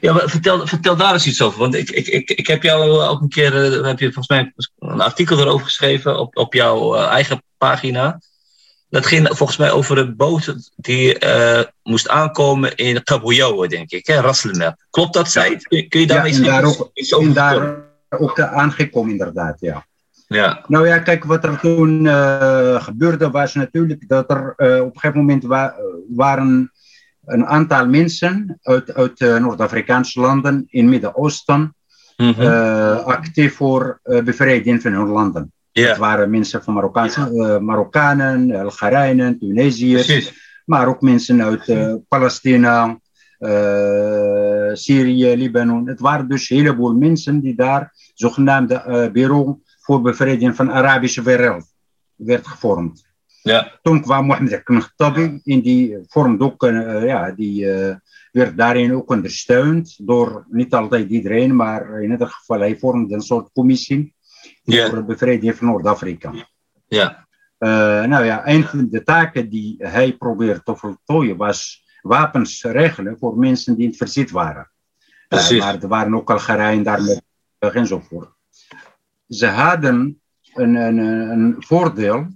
[0.00, 1.58] Ja, maar vertel, vertel daar eens iets over.
[1.58, 3.52] Want ik, ik, ik, ik heb jou ook een keer,
[3.84, 8.20] heb je volgens mij een artikel erover geschreven op, op jouw eigen pagina.
[8.88, 14.06] Dat ging volgens mij over een boot die uh, moest aankomen in Kaboujoe, denk ik,
[14.06, 14.20] hè.
[14.90, 15.62] Klopt dat, Said?
[15.62, 17.76] Kun, kun je daar ja, iets, daar ook, iets over daar
[18.08, 19.86] ook aangekomen, inderdaad, ja.
[20.26, 20.64] Ja.
[20.66, 25.00] Nou ja, kijk, wat er toen uh, gebeurde was natuurlijk dat er uh, op een
[25.00, 25.74] gegeven moment wa
[26.08, 26.72] waren
[27.24, 31.74] een aantal mensen uit, uit Noord-Afrikaanse landen in Midden-Oosten
[32.16, 32.46] mm -hmm.
[33.04, 35.52] actief voor bevrijding van hun landen.
[35.76, 35.88] Yeah.
[35.88, 40.32] Dat waren mensen van Marokkaanse, uh, Marokkanen, Algerijnen, Tunesiërs.
[40.64, 43.00] Maar ook mensen uit uh, Palestina,
[43.38, 45.88] uh, Syrië, Libanon.
[45.88, 51.22] Het waren dus een heleboel mensen die daar zogenaamde bureau voor bevrijding van de Arabische
[51.22, 51.64] wereld
[52.14, 53.06] werd gevormd.
[53.42, 53.78] Ja.
[53.82, 56.62] Toen kwam Mohammed Khattabi en die vormde ook,
[57.04, 57.66] ja, die
[58.32, 63.20] werd daarin ook ondersteund door niet altijd iedereen, maar in ieder geval hij vormde een
[63.20, 64.14] soort commissie
[64.64, 66.32] voor de bevrijding van Noord-Afrika.
[66.86, 67.26] Ja.
[67.58, 67.68] Uh,
[68.04, 73.38] nou ja, een van de taken die hij probeerde te voltooien was wapens regelen voor
[73.38, 74.70] mensen die in het verzet waren.
[75.28, 77.20] Maar er waren ook Algerijnen daarmee
[77.58, 78.35] enzovoort.
[79.28, 80.20] Ze hadden
[80.54, 82.26] een, een, een voordeel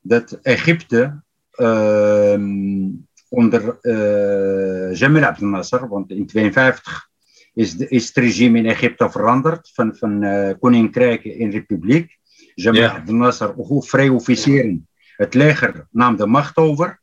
[0.00, 1.22] dat Egypte
[1.56, 2.38] uh,
[3.28, 7.08] onder uh, Jamal Abdel Nasser, want in 1952
[7.54, 12.18] is, is het regime in Egypte veranderd van, van uh, koninkrijk in republiek.
[12.54, 12.94] Jamal ja.
[12.94, 17.00] Abdel Nasser, vrij officieren, het leger nam de macht over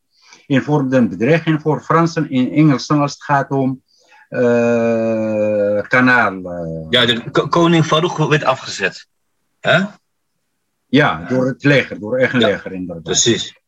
[0.47, 3.82] en vormde een bedreiging voor Fransen en Engelsen als het gaat om
[4.30, 6.61] uh, kanaal.
[6.92, 9.08] Ja, de koning Farouk werd afgezet.
[9.60, 9.80] Hè?
[10.88, 13.04] Ja, door het leger, door eigen ja, leger inderdaad.
[13.04, 13.60] Precies.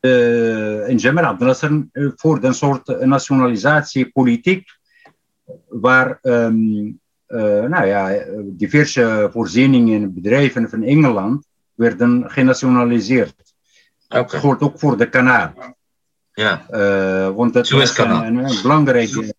[0.00, 4.68] Uh, en Jamal Abdel Nasser voerde een soort nationalisatiepolitiek
[5.68, 13.54] waar um, uh, nou ja, diverse voorzieningen en bedrijven van Engeland werden genationaliseerd.
[14.08, 14.22] Okay.
[14.22, 15.52] Dat geldt ook voor de kanaal.
[16.32, 16.66] Ja.
[16.70, 19.34] Uh, want dat was een, een, een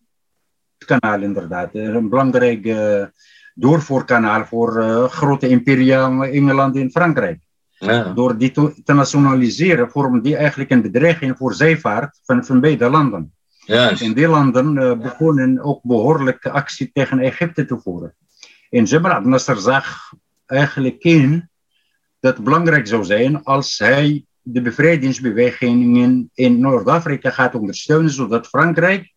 [0.86, 1.70] kanaal inderdaad.
[1.72, 3.04] Een belangrijk uh,
[3.54, 7.40] doorvoerkanaal voor uh, grote imperia Engeland en Frankrijk.
[7.78, 8.12] Ja.
[8.12, 12.90] Door die te, te nationaliseren vormde die eigenlijk een bedreiging voor zeevaart van, van beide
[12.90, 13.32] landen.
[13.98, 18.14] In die landen uh, begonnen ook behoorlijk actie tegen Egypte te voeren.
[18.70, 20.12] En Jamal Abdel Nasser zag
[20.46, 21.48] eigenlijk in
[22.20, 29.14] dat het belangrijk zou zijn als hij de bevrijdingsbewegingen in Noord-Afrika gaat ondersteunen, zodat Frankrijk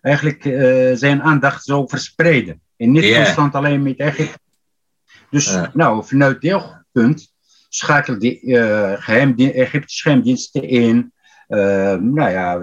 [0.00, 2.60] eigenlijk uh, zijn aandacht zou verspreiden.
[2.76, 3.24] En niet yeah.
[3.24, 4.38] constant alleen met Egypte.
[5.30, 5.66] Dus uh.
[5.72, 7.34] nou, vanuit dit punt
[7.68, 11.12] schakelde uh, geheim, Egyptische geheimdiensten in
[11.48, 12.60] uh, nou ja,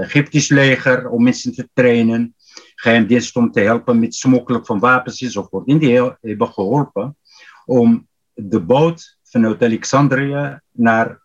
[0.00, 2.34] Egyptisch leger om mensen te trainen.
[2.74, 5.68] Geheimdienst om te helpen met smokkelen van wapens enzovoort.
[5.68, 7.16] En die hebben geholpen
[7.64, 11.20] om de boot vanuit Alexandrië naar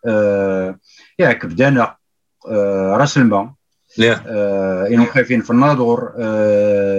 [1.16, 1.38] ja,
[2.48, 3.56] uh, Rasselman
[3.94, 4.22] ja.
[4.26, 6.24] uh, in omgeving van Nador uh,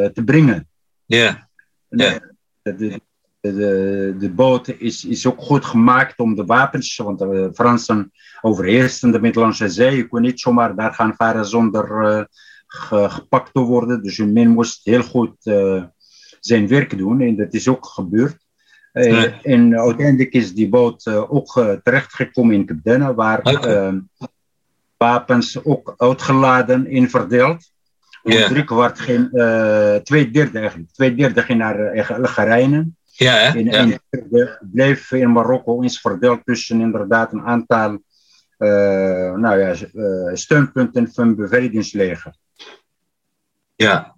[0.05, 0.67] te brengen.
[1.05, 1.49] Ja.
[1.89, 2.19] ja.
[2.61, 2.99] De,
[3.41, 9.11] de, de, boot is, is ook goed gemaakt om de wapens, want de Fransen overheersten
[9.11, 9.95] de Middellandse Zee.
[9.95, 12.27] Je kon niet zomaar daar gaan varen zonder
[12.67, 14.03] gepakt te worden.
[14.03, 15.35] Dus men moest heel goed
[16.39, 18.37] zijn werk doen en dat is ook gebeurd.
[18.91, 24.01] En uiteindelijk is die boot ook terechtgekomen in Capdena, waar okay.
[24.97, 27.73] Wapens ook uitgeladen en verdeeld.
[28.23, 28.49] Yeah.
[28.49, 29.29] Drie kwart ging,
[30.03, 32.97] twee derde eigenlijk, twee derde ging naar Algerijnen.
[33.05, 33.57] Ja, hè?
[33.57, 33.99] In, ja.
[34.09, 37.91] En bleef in Marokko is verdeeld tussen inderdaad een aantal
[38.57, 42.35] uh, nou ja, uh, steunpunten van het bevrijdingsleger.
[43.75, 44.15] Ja.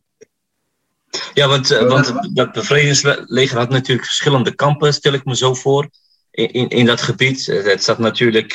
[1.34, 5.90] Ja, want, uh, want dat bevrijdingsleger had natuurlijk verschillende kampen, stel ik me zo voor,
[6.32, 7.46] in, in, in dat gebied.
[7.46, 8.52] Het zat natuurlijk,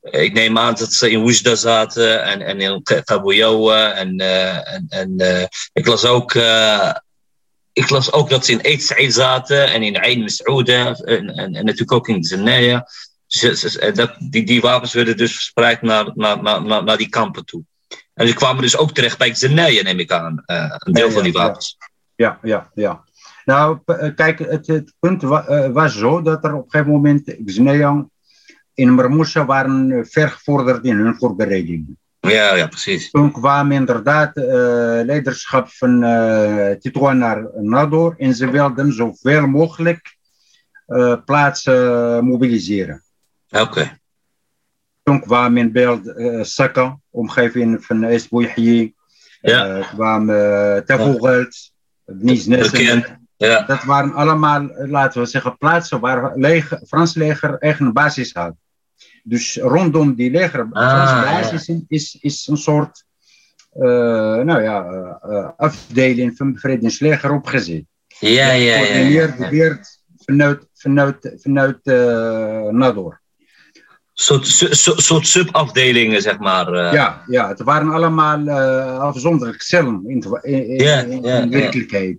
[0.00, 5.48] ik neem aan dat ze in Oujda zaten en, en in Kabouyoua en, en, en
[5.72, 6.34] ik las ook
[7.78, 11.54] ik las ook dat ze in Eid Said zaten en in Ain Mas'ouda en, en,
[11.54, 12.86] en, natuurlijk ook in Zanaya.
[13.26, 17.62] Dus, dat, die, die wapens werden dus verspreid naar, naar, naar, naar die kampen toe.
[18.14, 21.12] En die kwamen dus ook terecht bij Zanaya, neem ik aan, uh, een deel ja,
[21.12, 21.76] van die wapens.
[22.14, 23.04] Ja, ja, ja.
[23.44, 23.78] Nou,
[24.14, 28.06] kijk, het, het punt wa, was zo dat er op een gegeven moment Zanaya
[28.78, 31.98] en Marmoussa waren vergevorderd in hun voorbereidingen.
[32.20, 33.10] Ja, ja, precies.
[33.10, 34.44] Toen kwam inderdaad uh,
[35.04, 40.16] leiderschap van uh, Titoan naar Nador en ze wilden zoveel mogelijk
[41.24, 43.02] plaatsen mobiliseren.
[43.50, 43.98] Oké.
[45.02, 48.94] Toen kwam in beeld uh, Saka, omgeving van Esbouihi.
[49.40, 49.80] Ja.
[49.94, 51.72] kwam uh, Tevogelt,
[52.04, 53.18] Niesnessen.
[53.36, 53.62] Ja.
[53.62, 58.54] Dat waren allemaal, laten we zeggen, plaatsen waar leger, Frans leger eigen basis had.
[59.28, 61.52] Dus rondom die leger, Ah,
[61.88, 63.04] is, is een soort
[63.76, 64.86] uh, nou ja,
[65.26, 67.84] uh, afdeling van bevrijdingsleger opgezet.
[68.18, 69.80] Ja, ja, ja.
[70.24, 73.20] Vanuit, vanuit, vanuit uh, Nador.
[74.12, 76.94] Soort, soort, soort subafdelingen, zeg maar.
[76.94, 78.50] Ja, ja, het waren allemaal
[79.00, 82.18] afzonderlijke cellen in, in, in, werkelijkheid.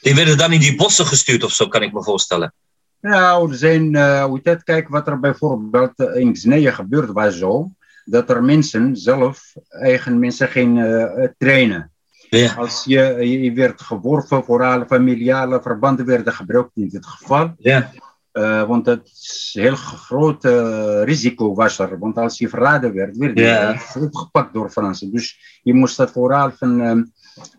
[0.00, 2.54] Die werden dan in die bossen gestuurd of zo, kan ik me voorstellen.
[3.00, 7.70] Nou, er zijn, uh, hoe dat, kijk wat er bijvoorbeeld in Xneeën gebeurd was zo,
[8.04, 11.90] dat er mensen zelf, eigen mensen gaan uh, trainen.
[12.30, 12.54] Ja.
[12.54, 17.54] Als je, je werd geworven, vooral familiale verbanden werden gebruikt in dit geval.
[17.58, 17.90] Ja.
[18.32, 21.98] Uh, want het is een heel groot uh, risico was er.
[21.98, 23.80] Want als je verraden werd, werd je Ja.
[23.98, 25.12] opgepakt door Fransen.
[25.12, 27.06] Dus je moest dat vooral van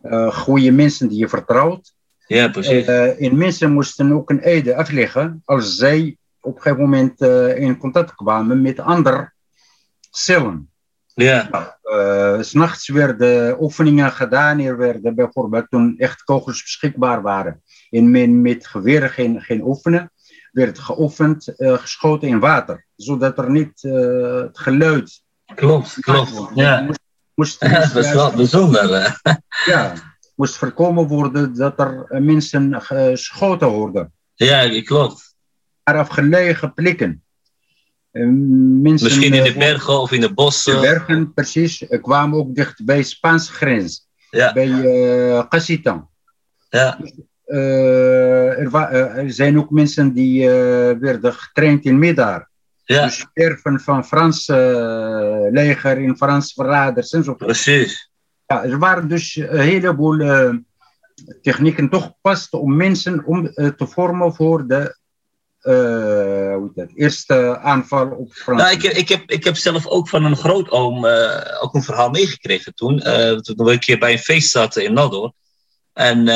[0.04, 1.94] uh, goede mensen die je vertrouwt.
[2.36, 2.86] Ja, precies.
[2.86, 7.22] en mensen moesten ook een eide afleggen als zij op een gegeven moment
[7.58, 9.32] in contact kwamen met andere
[10.12, 10.72] cellen.
[11.14, 11.78] Ja.
[11.84, 14.60] Uh, S'nachts werden oefeningen gedaan.
[14.60, 17.62] Er werden bijvoorbeeld toen echt kogels beschikbaar waren.
[17.90, 20.12] En men met geweren geen, geen oefenen.
[20.52, 22.86] Werd geoefend, uh, geschoten in water.
[22.96, 25.22] Zodat er niet uh, het geluid.
[25.56, 26.50] Klopt, klopt.
[26.54, 26.82] Ja.
[26.82, 27.00] Moest,
[27.34, 29.20] moest, moest dat is wel bijzonder.
[29.66, 29.94] ja,
[30.42, 34.14] moest voorkomen worden dat er mensen geschoten worden.
[34.34, 35.36] Ja, klopt.
[35.84, 37.24] Maar afgelegen plekken.
[38.12, 40.76] Mensen, Misschien in de bergen of in de bossen.
[40.76, 41.86] De bergen, precies.
[42.02, 44.08] kwamen ook dicht bij de Spaanse grens.
[44.30, 44.54] Ja.
[44.54, 46.10] Bij uh, Cassitan.
[46.70, 47.00] Ja.
[47.46, 50.50] Uh, er, uh, er, zijn ook mensen die
[51.00, 52.50] werden getraind in Middaar.
[52.84, 53.06] Ja.
[53.06, 57.34] Dus sterven van Franse leger in Franse verraders en zo.
[57.34, 58.11] Precies.
[58.60, 60.18] Er waren dus een heleboel
[61.41, 64.99] technieken toegepast om mensen om, te vormen voor de
[65.64, 68.82] uh, dat, eerste aanval op Frankrijk?
[68.82, 72.10] Nou, ik, ik, heb, ik heb zelf ook van een grootoom uh, ook een verhaal
[72.10, 72.97] meegekregen toen.
[73.08, 75.34] Uh, toen we een keer bij een feest zaten in Nador.
[75.93, 76.28] En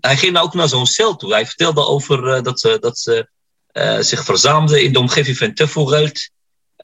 [0.00, 1.32] hij ging ook naar zo'n cel toe.
[1.32, 3.28] Hij vertelde over dat ze, dat ze
[4.00, 6.30] zich verzamelden in de omgeving van Tuffelgeld.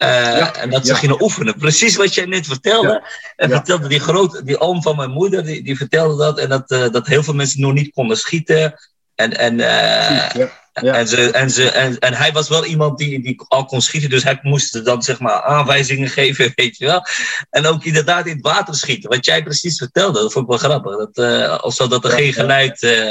[0.07, 1.57] Ja, en dat ze gingen oefenen.
[1.57, 3.03] Precies wat jij net vertelde.
[3.37, 6.39] En vertelde die, groot, die oom van mijn moeder, die, die vertelde dat.
[6.39, 8.75] En dat, dat heel veel mensen nog niet konden schieten.
[9.15, 9.57] En, en.
[9.57, 10.95] Ja.
[10.95, 14.11] en, ze, en, ze, en, en hij was wel iemand die, die al kon schieten,
[14.11, 17.05] dus hij moest dan zeg maar aanwijzingen geven, weet je wel.
[17.51, 20.71] En ook inderdaad in het water schieten, wat jij precies vertelde, dat vond ik wel
[20.71, 20.97] grappig.
[20.97, 22.33] Dat, uh, alsof dat er Ja, geen ja.
[22.33, 22.83] geluid.
[22.83, 23.11] Uh...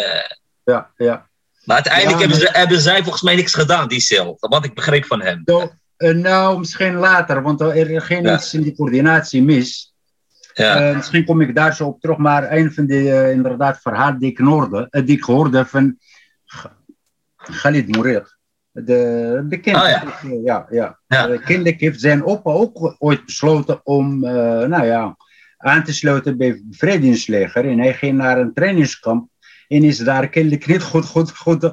[0.63, 1.29] Ja, ja.
[1.63, 4.37] Maar uiteindelijk Ja, hebben, ze, hebben zij volgens mij niks gedaan, die cel.
[4.39, 5.41] Wat ik begreep van hem.
[5.45, 5.67] Zo, eh,
[6.09, 8.33] nou, misschien later, want er ging Ja.
[8.35, 9.93] iets in die coördinatie mis.
[10.53, 13.79] Ja, Eh, misschien kom ik daar zo op terug, maar een van die eh, inderdaad
[13.81, 15.97] verhalen die ik hoorde, eh, die ik hoorde van
[17.35, 18.37] Khalid Mourir,
[18.71, 19.79] de bekende.
[19.79, 19.87] Oh,
[20.43, 20.65] ja.
[20.69, 21.27] ja, ja.
[21.29, 24.33] Eh, heeft zijn opa ook ooit besloten om, eh,
[24.67, 25.17] nou ja,
[25.57, 27.65] aan te sluiten bij het bevrijdingsleger.
[27.65, 29.29] En hij ging naar een trainingskamp
[29.71, 31.61] en is daar kennelijk niet goed, goed, goed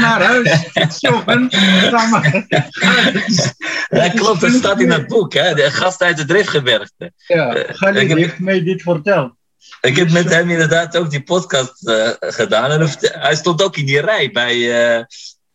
[0.00, 0.68] naar huis.
[0.72, 2.44] Ga maar.
[3.88, 5.54] Ja, klopt, dat staat in het boek, hè?
[5.54, 7.12] de gast uit het Driftgebergte.
[7.26, 9.32] Ja, Khalid heb- heeft mij dit verteld.
[9.80, 12.70] Ik heb met hem inderdaad ook die podcast eh, gedaan.
[12.70, 14.86] En hij stond ook in die rij bij.
[14.98, 15.04] eh,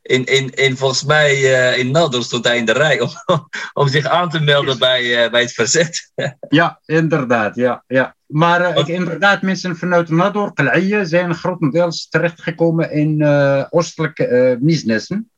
[0.09, 3.09] in, in, in, volgens mij eh, in Nador stond hij in de rij om,
[3.81, 6.11] om zich aan te melden bij, eh, bij het verzet.
[6.49, 7.55] Ja, inderdaad.
[7.55, 8.15] Ja, ja.
[8.25, 13.23] Maar eh, inderdaad, mensen vanuit Nador, Qal'iyya, zijn grotendeels terechtgekomen in
[13.69, 15.29] oostelijke Misnessen.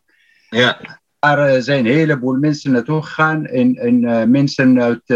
[0.49, 3.45] Ja, Daar zijn een heleboel mensen naartoe gegaan.
[3.45, 5.07] En, en mensen uit,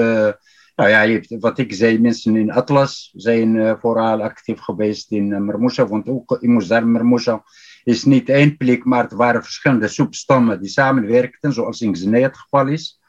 [0.76, 5.88] nou ja, hebt, wat ik zei, mensen in Atlas zijn vooral actief geweest in Mermousha.
[5.88, 7.44] Want ook in Mozdar Mermousha
[7.86, 12.38] is niet één plek, maar het waren verschillende substammen die samenwerkten, zoals in Xenei het
[12.38, 13.00] geval is.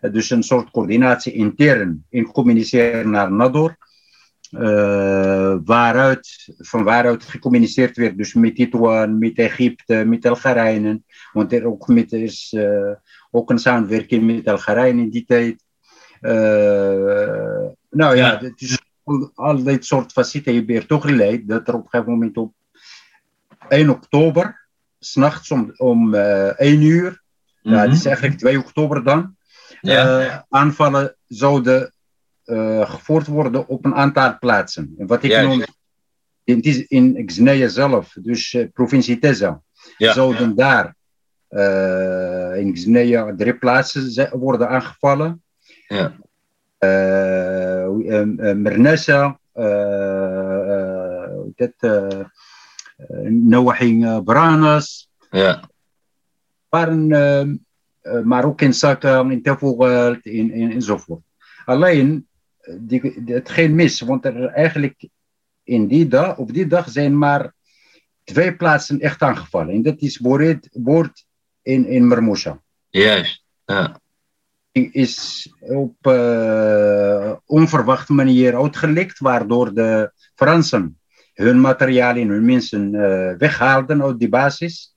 [0.00, 3.76] Eh, dus een soort coördinatie intern in communiceren naar Nador.
[4.50, 11.04] Eh, waaruit, van waaruit gecommuniceerd werd, dus met Tituan, met Egypte, met Algerijnen.
[11.32, 12.92] Want er ook met, is eh,
[13.30, 15.64] ook een samenwerking met Algerije in die tijd.
[17.90, 18.38] Nou ja, Ja.
[18.38, 18.78] het is
[19.34, 22.54] al, dit soort facetten hebben er toch geleid dat er op een gegeven moment op
[23.68, 27.22] 1 oktober, s'nachts om, om eh 1 uur,
[27.62, 29.36] ja, het is eigenlijk 2 oktober dan,
[29.80, 30.20] ja.
[30.20, 31.92] eh, aanvallen zouden
[32.44, 34.94] eh, gevoerd worden op een aantal plaatsen.
[34.98, 35.48] En wat ik Juist.
[35.48, 35.64] noem,
[36.44, 39.62] in, in Xneia zelf, dus eh, provincie Teza.
[39.96, 40.12] ja.
[40.12, 40.94] zouden daar
[42.56, 45.42] in Guinea drie plaatsen worden aangevallen.
[45.88, 46.12] Ja.
[48.54, 49.38] Mernessa,
[52.96, 55.10] dit, Noaching Branas.
[55.30, 55.70] Ja.
[56.68, 57.66] Waren,
[58.24, 61.22] maar ook in zaken, in Tevoegeld, in, in, enzovoort.
[61.64, 62.26] Alleen,
[62.78, 65.08] die, het geen mis, want er eigenlijk
[65.62, 67.52] in die dag, op die dag zijn maar
[68.24, 69.74] twee plaatsen echt aangevallen.
[69.74, 70.20] En dat is
[70.72, 71.24] Boord
[71.62, 72.60] in, in Mermoesha.
[72.88, 74.00] Juist, ja.
[74.72, 80.98] Die is op uh, onverwachte manier uitgelekt, waardoor de Fransen
[81.36, 84.94] hun materiaal en hun mensen uh, weghaalden uit die basis.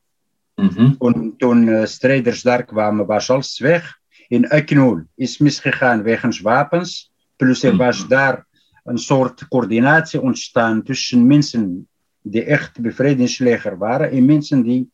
[0.55, 0.97] Mm -hmm.
[0.97, 3.99] Toen, toen uh, strijders daar kwamen, was alles weg.
[4.27, 7.11] In Aknul is misgegaan wegens wapens.
[7.35, 8.45] Plus er was daar
[8.83, 11.87] een soort coördinatie ontstaan tussen mensen
[12.21, 14.91] die echt bevrijdingsleger waren en mensen die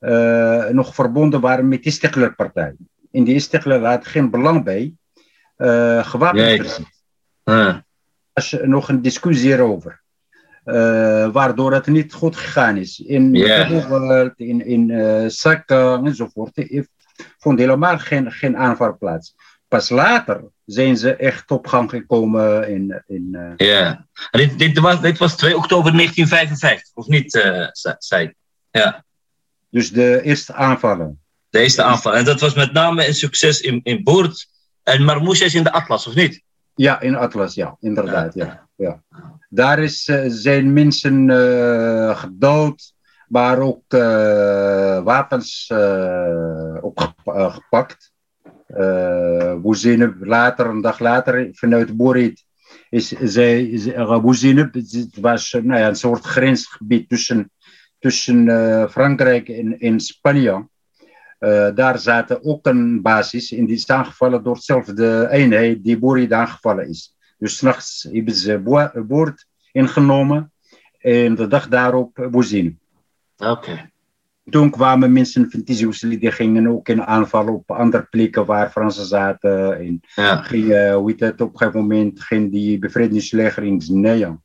[0.00, 2.74] uh, nog verbonden waren met de Istiklal-partij.
[3.10, 4.94] In die Istiklal had geen belang bij
[5.56, 6.80] uh, gewapend.
[7.44, 7.66] Uh.
[7.66, 7.84] Er
[8.32, 10.02] was nog een discussie hierover.
[10.68, 13.00] Uh, waardoor het niet goed gegaan is.
[13.00, 14.30] In yeah.
[14.36, 16.86] in, in uh, Sakka enzovoort
[17.38, 19.34] vond helemaal geen, geen aanval plaats.
[19.68, 23.02] Pas later zijn ze echt op gang gekomen in.
[23.06, 23.86] in uh...
[23.86, 27.30] En dit, dit, was, dit was 2 oktober 1955, of niet,
[27.98, 28.34] zei
[28.70, 29.04] Ja.
[29.70, 31.20] Dus de eerste aanvallen.
[31.50, 32.18] De eerste aanvallen.
[32.18, 34.48] En dat was met name een succes in, in Boert.
[34.82, 36.42] En Marmouche is in de Atlas, of niet?
[36.74, 38.34] Ja, in Atlas, ja, inderdaad.
[38.34, 38.68] Ja.
[38.76, 39.02] Ja,
[39.48, 41.30] Daar is, uh, zijn mensen
[42.16, 42.92] gedood,
[43.28, 43.84] maar ook
[45.04, 45.72] wapens
[46.80, 48.12] opgepakt.
[49.62, 52.44] Boezineb, later, een dag later, vanuit Borit,
[52.90, 57.50] is zij, het was nou een soort grensgebied tussen,
[57.98, 58.46] tussen
[58.90, 60.68] Frankrijk en, Spanje.
[61.74, 66.88] Daar zaten ook een basis en die is aangevallen door dezelfde eenheid die Borit aangevallen
[66.88, 67.16] is.
[67.38, 68.58] Dus s'nachts hebben ze
[69.06, 70.52] Boord ingenomen
[70.98, 72.76] en de dag daarop Boezineb.
[73.36, 73.50] Oké.
[73.50, 73.90] Okay.
[74.50, 79.04] Toen kwamen mensen van Tizi die gingen ook in aanval op andere plekken waar Fransen
[79.04, 79.78] zaten.
[79.78, 80.36] En ja.
[80.42, 83.82] ging, uh, hoe heet het, op een gegeven moment ging die bevrijdingsleger in.
[83.84, 84.38] Uh,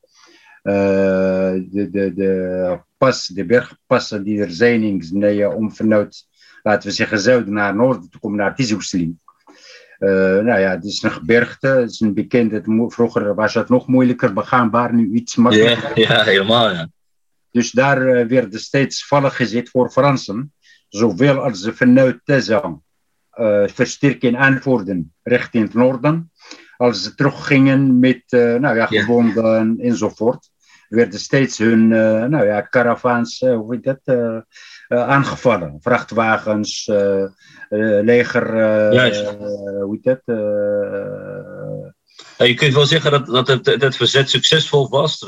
[0.63, 6.27] de, de, de, pas, de bergpassen die er zijn in om vanuit,
[6.63, 9.03] laten we zeggen, zuiden naar noorden te komen, naar Tizi Ouzeli.
[9.05, 9.22] Uh,
[10.43, 14.33] nou ja, het is een gebergte, het is een bekende, vroeger was het nog moeilijker
[14.33, 15.99] begaanbaar, nu iets makkelijker.
[15.99, 16.87] Ja, ja helemaal ja.
[17.53, 20.53] Dus daar uh, werden steeds vallen gezet voor Fransen.
[20.89, 22.79] Zowel als ze vanuit Tessa
[23.39, 26.31] uh, versterking aanvoerden richting het noorden.
[26.77, 30.51] Als ze teruggingen met uh, nou ja, gewonden enzovoort.
[30.87, 33.99] Werden steeds hun nou ja, caravans hoe heet dat,
[34.87, 35.77] aangevallen.
[35.81, 36.85] Vrachtwagens,
[37.69, 38.51] leger,
[39.81, 40.25] hoe heet dat?
[42.37, 45.19] je kunt wel zeggen dat, dat het, het verzet succesvol was,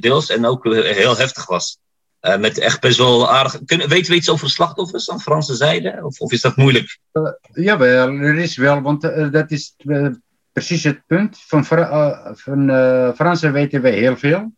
[0.00, 1.78] deels, en ook heel heftig was.
[2.24, 3.60] Uh, met echt best wel aardig.
[3.64, 6.00] Kunnen, weten we iets over slachtoffers aan Franse zijde?
[6.02, 6.98] Of, of is dat moeilijk?
[7.12, 9.76] Uh, jawel, er is wel, want uh, dat is
[10.52, 11.38] precies het punt.
[11.46, 11.64] Van,
[12.34, 12.68] van
[13.14, 14.52] Fransen weten wij heel veel.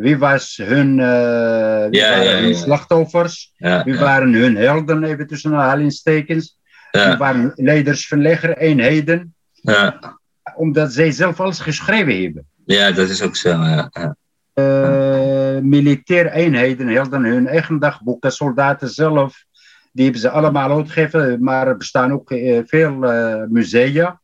[0.00, 3.52] Wie was hun, wie ja, waren hun slachtoffers?
[3.58, 6.58] wie waren hun helden, even tussen aanhalingstekens?
[6.90, 9.34] Wie waren leiders van legereenheden?
[9.52, 10.18] Ja
[10.54, 12.46] omdat zij zelf alles geschreven hebben.
[12.64, 13.48] Ja, dat is ook zo.
[13.48, 14.16] Ja.
[14.54, 19.44] Uh, militaire eenheden hielden hun eigen dagboeken, soldaten zelf,
[19.92, 24.20] die hebben ze allemaal uitgegeven, maar er bestaan ook uh, veel uh, musea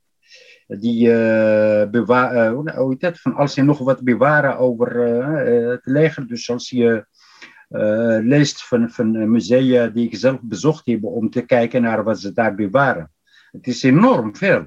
[0.67, 1.09] die
[1.91, 4.97] bewaren, hoe heet dat, van als nog wat bewaren over
[5.71, 6.27] het leger.
[6.27, 7.07] Dus als je
[8.23, 12.33] leest van, van musea die ik zelf bezocht heb om te kijken naar wat ze
[12.33, 13.11] daar bewaren.
[13.51, 14.67] Het is enorm veel.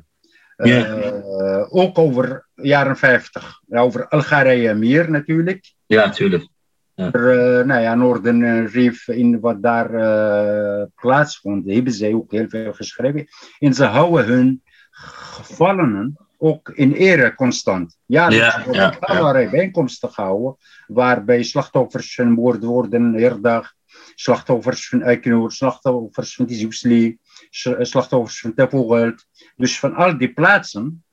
[1.69, 3.61] Ook over jaren 50.
[3.69, 5.73] Over Algerije meer natuurlijk.
[5.85, 6.47] Ja, natuurlijk.
[6.95, 7.11] Ja.
[7.11, 12.73] Er, nou ja, Noorden Rief, in wat daar uh, plaatsvond, hebben zij ook heel veel
[12.73, 13.27] geschreven.
[13.59, 14.61] En ze houden hun
[14.99, 17.97] gevallenen ook in ere constant.
[18.05, 19.49] Ja, ja, ja, allerlei ja.
[19.49, 23.75] bijeenkomsten gehouden, waarbij slachtoffers van moord worden herdacht,
[24.15, 27.17] slachtoffers van Eikenoord, slachtoffers van Tizousli,
[27.79, 29.25] slachtoffers van Teppelgeld.
[29.55, 31.03] Dus van al die plaatsen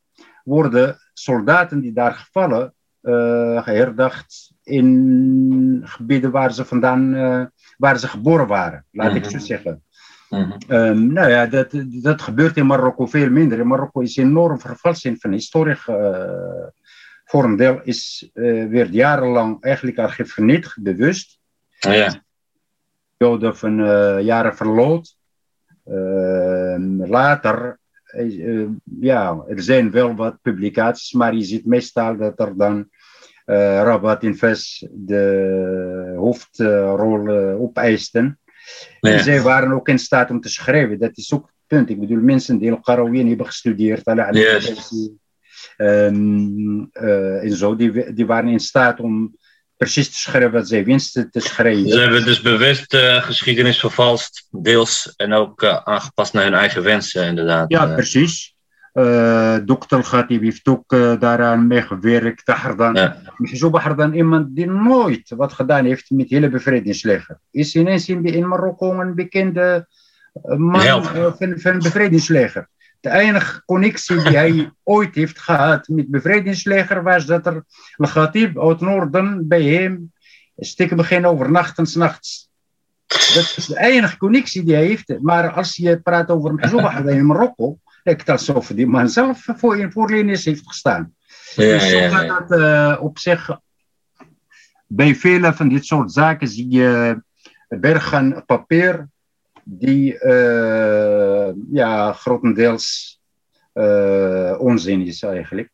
[0.45, 7.45] worden soldaten die daar gevallen uh, herdacht in gebieden waar ze vandaan, uh,
[7.76, 9.24] waar ze geboren waren, laat mm -hmm.
[9.24, 9.82] ik zo zeggen.
[10.31, 10.77] Mm -hmm.
[10.77, 13.59] um, nou ja, dat, dat gebeurt in Marokko veel minder.
[13.59, 15.77] In Marokko is enorm vervalsing van historie.
[15.89, 16.66] Uh,
[17.24, 18.31] voor een deel is,
[18.68, 21.39] werd jarenlang eigenlijk archief vernietigd, bewust.
[21.87, 22.22] Oh ja.
[23.16, 23.77] periode van
[24.24, 25.16] jaren verloot.
[26.97, 27.79] later,
[29.01, 32.89] ja, er zijn wel wat publicaties, maar je ziet meestal dat er dan
[33.45, 38.39] Rabat Invest de hoofdrol opeisten.
[39.01, 40.99] En zij waren ook in staat om te schrijven.
[40.99, 41.91] Dat is ook het punt.
[41.91, 44.93] Ik bedoel, mensen die Al-Qarawiyyin hebben gestudeerd, yes.
[45.77, 49.37] um, uh, en zo, die, die waren in staat om
[49.77, 51.89] precies te schrijven wat zij winsten te schrijven.
[51.89, 56.83] Ze hebben dus bewust uh, geschiedenis vervalst, deels, en ook uh, aangepast naar hun eigen
[56.83, 57.71] wensen, inderdaad.
[57.71, 58.56] Ja, precies.
[58.97, 60.01] Uh, Dr.
[60.01, 62.42] Khatib heeft ook uh, daaraan meegewerkt.
[62.47, 63.70] Ja.
[63.70, 67.38] Bahardan, iemand die nooit wat gedaan heeft met hele bevrijdingsleger.
[67.51, 69.86] Is ineens in, in Marokko een bekende
[70.42, 72.68] man uh, van, van het bevrijdingsleger.
[73.01, 77.64] De enige connectie die hij ooit heeft gehad met het bevrijdingsleger was dat er
[77.97, 80.12] Khatib uit Noorden bij hem
[80.57, 82.51] stiekem begin overnachten s'nachts.
[83.07, 85.20] Dat is de enige connectie die hij heeft.
[85.20, 89.93] Maar als je praat over Bahardan in Marokko lijkt alsof die man zelf voor in
[89.93, 91.15] voorlinies heeft gestaan.
[91.55, 91.79] Ja,
[92.11, 93.61] dus dat uh, op zich.
[94.87, 97.23] Bij vele van dit soort zaken zie je
[97.69, 99.09] bergen papier
[99.65, 103.21] die uh, ja, grotendeels
[103.75, 105.71] uh, onzin is eigenlijk.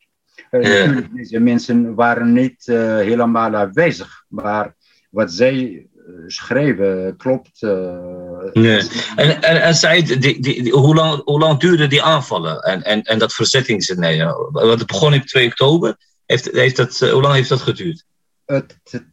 [0.51, 4.75] Deze mensen waren niet helemaal aanwezig, maar
[5.11, 5.87] wat zij
[6.27, 7.63] schrijven klopt.
[7.63, 8.89] Uh, nee.
[9.17, 13.03] En, en, en zei, die, die, hoe, lang, hoe lang duurden die aanvallen en, en,
[13.03, 14.25] en dat verzettingsnee?
[14.51, 15.97] Want het begon in 2 oktober.
[16.27, 18.05] Heeft, heeft dat, uh, hoe lang heeft dat geduurd?
[18.45, 19.05] Het, het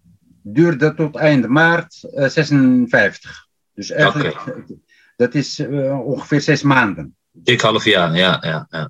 [0.41, 3.47] duurde tot eind maart uh, 56.
[3.73, 4.65] Dus eigenlijk, okay.
[5.15, 5.59] dat is
[6.03, 7.15] ongeveer zes maanden.
[7.31, 8.37] Dik half jaar, ja.
[8.41, 8.89] ja, ja.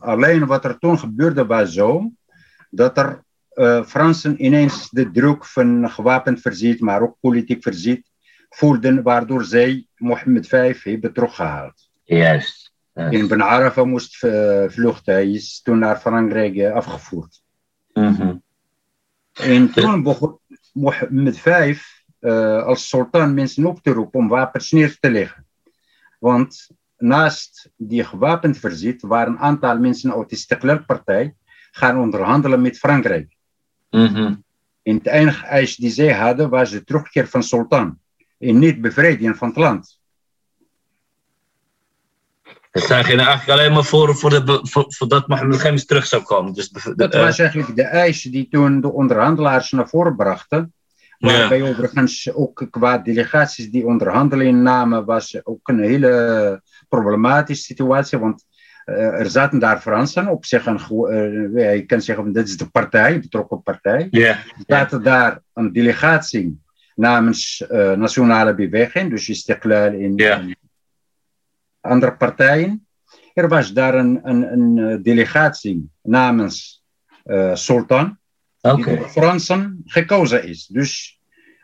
[0.00, 2.10] alleen wat er toen gebeurde was zo,
[2.70, 3.24] dat er
[3.60, 8.10] uh, Fransen ineens de druk van gewapend verzet, maar ook politiek verzet,
[8.48, 11.90] voelden, waardoor zij Mohammed V hebben teruggehaald.
[12.04, 12.72] Juist.
[12.94, 13.10] Yes.
[13.10, 17.42] In Ben Arafa moest uh, vluchten, hij is toen naar Frankrijk uh, afgevoerd.
[17.92, 18.42] Mm -hmm.
[19.32, 20.38] En toen begon
[20.72, 21.78] Mohammed V
[22.64, 25.46] als sultan mensen op te roepen om wapens neer te leggen.
[26.18, 31.34] Want naast die gewapend verzet waren een aantal mensen uit de Istiklal-partij
[31.70, 33.38] gaan onderhandelen met Frankrijk.
[33.90, 34.44] Mm-hmm.
[34.82, 37.98] En het enige eis die zij hadden was de terugkeer van sultan.
[38.38, 39.98] En niet bevrijding van het land.
[42.70, 46.22] Het zijn eigenlijk alleen maar voor, voor, de, voor, voor dat Mohammed Gemis terug zou
[46.22, 46.52] komen.
[46.52, 50.72] Dus de, dat was eigenlijk de eis die toen de onderhandelaars naar voren brachten.
[51.18, 51.68] Waarbij ja.
[51.68, 58.18] overigens ook qua delegaties die onderhandelingen namen, was ook een hele problematische situatie.
[58.18, 58.44] Want
[58.96, 60.80] er zaten daar Fransen op zich een,
[61.54, 64.08] uh, je kan zeggen dit is de partij, betrokken partij.
[64.10, 64.28] Yeah.
[64.28, 66.60] Er zaten daar een delegatie
[66.94, 70.50] namens uh, Nationale Beweging, dus Istiklal in yeah.
[71.80, 72.86] andere partijen.
[73.34, 76.84] Er was daar een, een, een delegatie namens
[77.52, 78.18] Sultan,
[78.60, 78.76] okay.
[78.76, 80.66] die door Fransen gekozen is.
[80.66, 81.20] Dus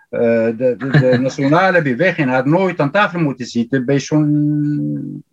[0.08, 5.24] de, de, de Nationale Beweging had nooit aan tafel moeten zitten bij zo'n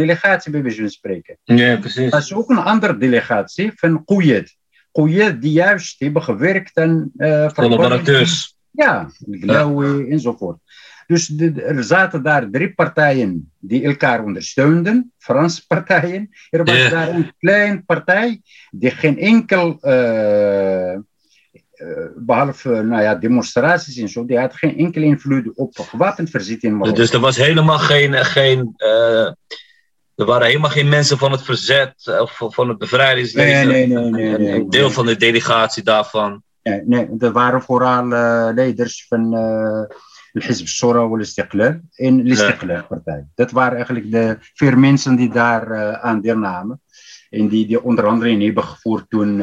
[0.00, 1.38] delegatie bij wijze van spreken.
[1.44, 2.10] Ja, precies.
[2.10, 4.56] Dat is ook een andere delegatie van Kouyet.
[4.92, 7.10] Kouyet die juist hebben gewerkt aan...
[7.16, 8.56] Uh, Collaborateurs.
[8.70, 10.10] Ja, Glaoui ja.
[10.10, 10.58] enzovoort.
[11.06, 16.28] Dus de, er zaten daar drie partijen die elkaar ondersteunden, Franse partijen.
[16.50, 16.90] Er was yeah.
[16.90, 18.40] daar een kleine partij
[18.70, 20.98] die geen enkel, uh, uh,
[22.16, 26.76] behalve nou ja, demonstraties en zo, die had geen enkele invloed op gewapend verzet in
[26.76, 27.00] Marokko.
[27.00, 28.74] Dus er was helemaal geen, geen
[30.20, 33.66] er waren helemaal geen mensen van het verzet of van het bevrijdingsleger.
[33.66, 34.10] Nee, nee, nee.
[34.10, 36.42] nee, nee een deel van de delegatie daarvan.
[36.62, 39.82] Nee, nee er waren vooral uh, leiders van uh,
[40.32, 43.26] de Hizb Sora wal Istiqlal en de Istiqlal-partij.
[43.34, 46.80] Dat waren eigenlijk de vier mensen die daar aan deelnamen.
[47.30, 49.36] En die die onderhandelingen hebben gevoerd toen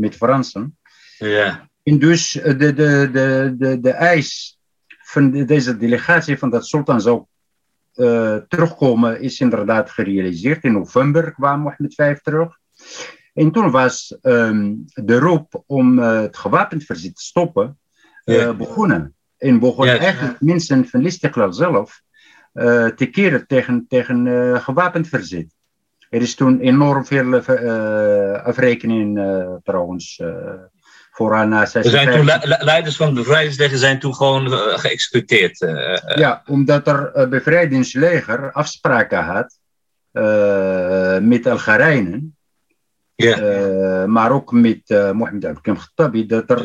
[0.00, 0.78] met Fransen.
[1.18, 1.68] Ja.
[1.82, 7.00] En dus de, de, de, de, de eis van de, deze delegatie van dat sultan
[7.00, 7.24] zou
[7.94, 10.64] uh, terugkomen is inderdaad gerealiseerd.
[10.64, 12.58] In november kwam Mohammed V terug.
[13.34, 17.78] En toen was um, de roep om uh, het gewapend verzet te stoppen
[18.24, 18.56] yeah.
[18.56, 19.14] begonnen.
[19.38, 20.04] En begonnen yes.
[20.04, 22.02] eigenlijk mensen van Listiklal zelf
[22.96, 24.26] te keren tegen, tegen
[24.60, 25.54] gewapend verzet.
[26.10, 27.34] Er is toen enorm veel
[28.42, 29.20] afrekening
[29.62, 30.22] trouwens
[31.14, 31.84] vooral na 56.
[31.84, 35.60] Er zijn toen le leiders van het bevrijdingsleger zijn toen gewoon uh, geëxecuteerd.
[35.60, 39.58] Uh, ja, omdat er uh, bevrijdingsleger afspraken had
[41.22, 42.36] met Algerijnen
[43.14, 44.06] Ja.
[44.06, 46.60] maar ook met uh, Mohammed Abdelkrim Khattabi, dat er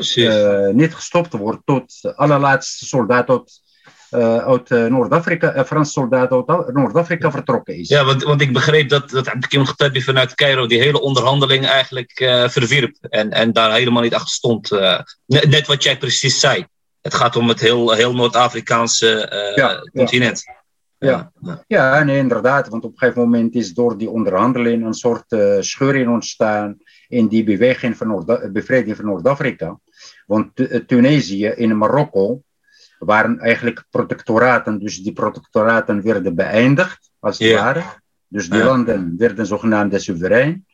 [0.76, 3.69] niet gestopt wordt tot de allerlaatste soldaat tot uh,
[4.12, 7.90] uit uh, Noord-Afrika, uh, Frans soldaat uit Noord-Afrika vertrokken is.
[7.90, 12.12] Ja, want, want ik begreep dat, dat Abdelkim Khattabi vanuit Cairo die hele onderhandeling eigenlijk
[12.52, 14.72] verwierp en, en daar helemaal niet achter stond.
[15.26, 16.66] Net, net, wat jij precies zei.
[17.02, 20.44] Het gaat om het heel, heel Noord-Afrikaanse ja, continent.
[20.98, 21.32] Ja.
[21.42, 21.64] Ja.
[21.68, 22.68] ja, nee, inderdaad.
[22.68, 27.44] Want op een gegeven moment is door die onderhandeling een soort scheuring ontstaan in die
[27.44, 29.80] beweging van Noord bevrijding van Noord-Afrika.
[30.26, 30.52] Want
[30.88, 32.42] Tunesië in Marokko
[33.00, 34.80] waren eigenlijk protectoraten.
[34.80, 37.84] Dus die protectoraten werden beëindigd, als het ware.
[38.28, 40.66] Dus die landen werden zogenaamd soeverein.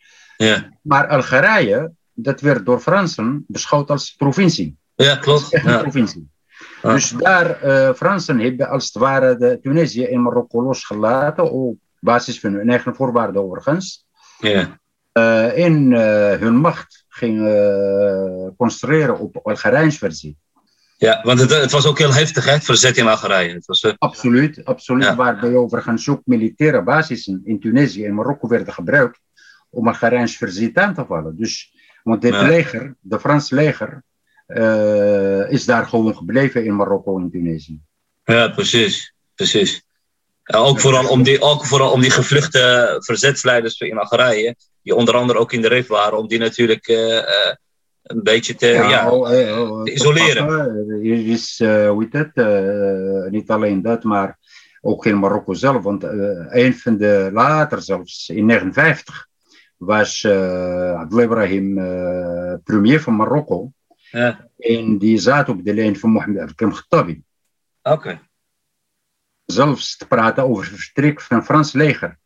[0.82, 4.78] Maar Algerije, dat werd door Fransen beschouwd als provincie.
[4.95, 5.53] Ja, klopt.
[5.53, 6.30] Echt een provincie.
[6.82, 12.39] Dus daar, uh, Fransen hebben als het ware de Tunesië en Marokko losgelaten, op basis
[12.39, 14.05] van hun eigen voorwaarden overigens.
[14.39, 14.80] Ja.
[15.13, 15.99] Uh, en uh,
[16.39, 17.38] hun macht ging
[18.57, 20.38] construeren op Algerijns versie.
[20.97, 23.53] Ja, want het, het, was ook heel heftig, hè, het verzet in Algerije.
[23.53, 23.93] Het was, uh...
[23.97, 25.03] Absoluut, absoluut.
[25.03, 25.15] Ja.
[25.15, 29.19] Waarbij overigens ook militaire basissen in Tunesië en Marokko werden gebruikt
[29.69, 31.37] om Algerijns verzet aan te vallen.
[31.37, 31.73] Dus,
[32.03, 32.41] want dit ja.
[32.41, 34.03] leger, de Franse leger,
[34.47, 37.79] uh, is daar gewoon gebleven in Marokko en Tunesië.
[38.23, 39.83] Ja, precies, precies.
[40.43, 45.15] Ja, ook, vooral om die, ook vooral om die gevluchte verzetsleiders in Algerije, die onder
[45.15, 47.19] andere ook in de RIF waren, om die natuurlijk uh,
[48.05, 51.03] een beetje te, ja, ja oh, oh, te isoleren.
[51.03, 52.07] Is, hoe
[53.29, 54.37] niet alleen dat, maar
[54.81, 55.83] ook in Marokko zelf.
[55.83, 56.11] Want uh,
[56.49, 59.27] een van de later zelfs, in 1959,
[59.77, 61.73] was uh, Ibrahim
[62.63, 63.71] premier van Marokko.
[64.11, 64.49] Ja.
[64.57, 67.23] En die zat op de lijn van Mohammed Abdelkrim Khattabi.
[67.81, 67.95] Oké.
[67.95, 68.19] Okay.
[69.45, 72.17] Zelfs te praten over het vertrek van het Frans leger.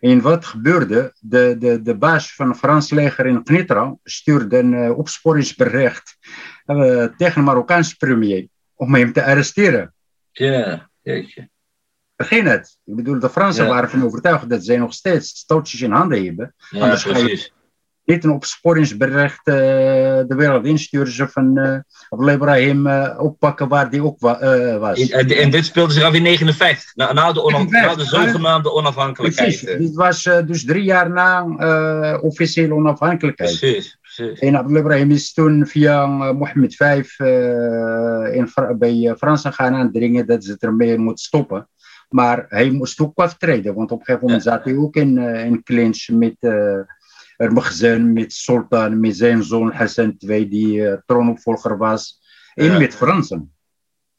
[0.00, 1.14] En wat gebeurde?
[1.18, 6.16] De, de, de baas van het Frans leger in Knitra stuurde een uh, opsporingsbericht
[6.66, 9.94] uh, tegen de Marokkaanse premier om hem te arresteren.
[10.30, 11.48] Ja, jeetje.
[12.16, 12.78] Begin het.
[12.84, 13.70] Ik bedoel, de Fransen ja.
[13.70, 16.54] waren van overtuigd dat zij nog steeds stootjes in handen hebben.
[16.70, 17.52] Ja, Anders precies
[18.04, 21.12] niet een opsporingsbericht uh, de wereld insturen.
[21.12, 21.78] Ze van uh,
[22.08, 24.38] Abdel Ibrahim uh, oppakken waar die ook wa
[24.78, 25.08] was.
[25.08, 29.60] En, en, dit speelde zich af in 59, na, na, de, na de zogenaamde onafhankelijkheid.
[29.60, 31.44] Precies, dit was dus drie jaar na
[32.22, 33.58] officiële onafhankelijkheid.
[33.58, 33.98] Precies.
[34.40, 37.04] En Abdel Ibrahim is toen via Mohammed V
[38.32, 38.48] in,
[38.78, 41.68] bij Fransen gaan aandringen dat ze ermee moeten stoppen.
[42.08, 45.62] Maar hij moest ook aftreden, want op een gegeven moment zat hij ook in, in
[45.62, 46.36] clinch met
[47.40, 52.20] Ermagzen met Sultan, met zijn zoon Hassan II, die uh, troonopvolger was.
[52.54, 53.52] En met Fransen.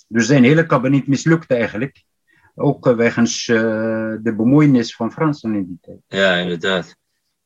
[0.07, 2.03] Dus zijn hele kabinet mislukte eigenlijk.
[2.55, 3.57] Ook uh, wegens uh,
[4.21, 5.99] de bemoeienis van Fransen in die tijd.
[6.07, 6.95] Ja, inderdaad.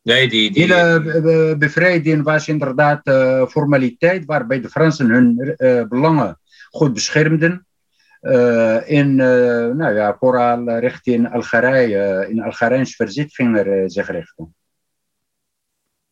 [0.01, 0.63] Nee, die, die...
[0.63, 3.01] hele bevrijding was inderdaad
[3.49, 5.55] formaliteit waarbij de Fransen hun
[5.89, 7.67] belangen goed beschermden.
[8.85, 14.55] in, nou ja, vooral richting Algerije, in Algerijns verzet ging er zich richten.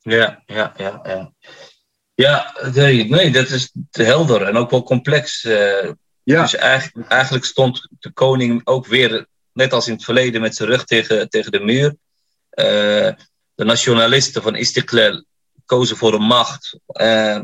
[0.04, 1.32] Ja, ja, ja, ja.
[2.16, 5.44] Ja, nee, nee, dat is helder en ook wel complex.
[5.44, 5.92] Uh,
[6.24, 6.42] ja.
[6.42, 10.70] Dus eigenlijk, eigenlijk stond de koning ook weer, net als in het verleden, met zijn
[10.70, 11.86] rug tegen, tegen de muur.
[11.86, 13.12] Uh,
[13.56, 15.24] de nationalisten van Istiklal
[15.66, 16.80] kozen voor een macht.
[16.88, 17.42] Uh,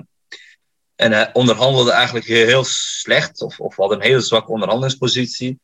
[0.96, 5.60] en hij onderhandelde eigenlijk heel slecht, of, of had een hele zwakke onderhandelingspositie.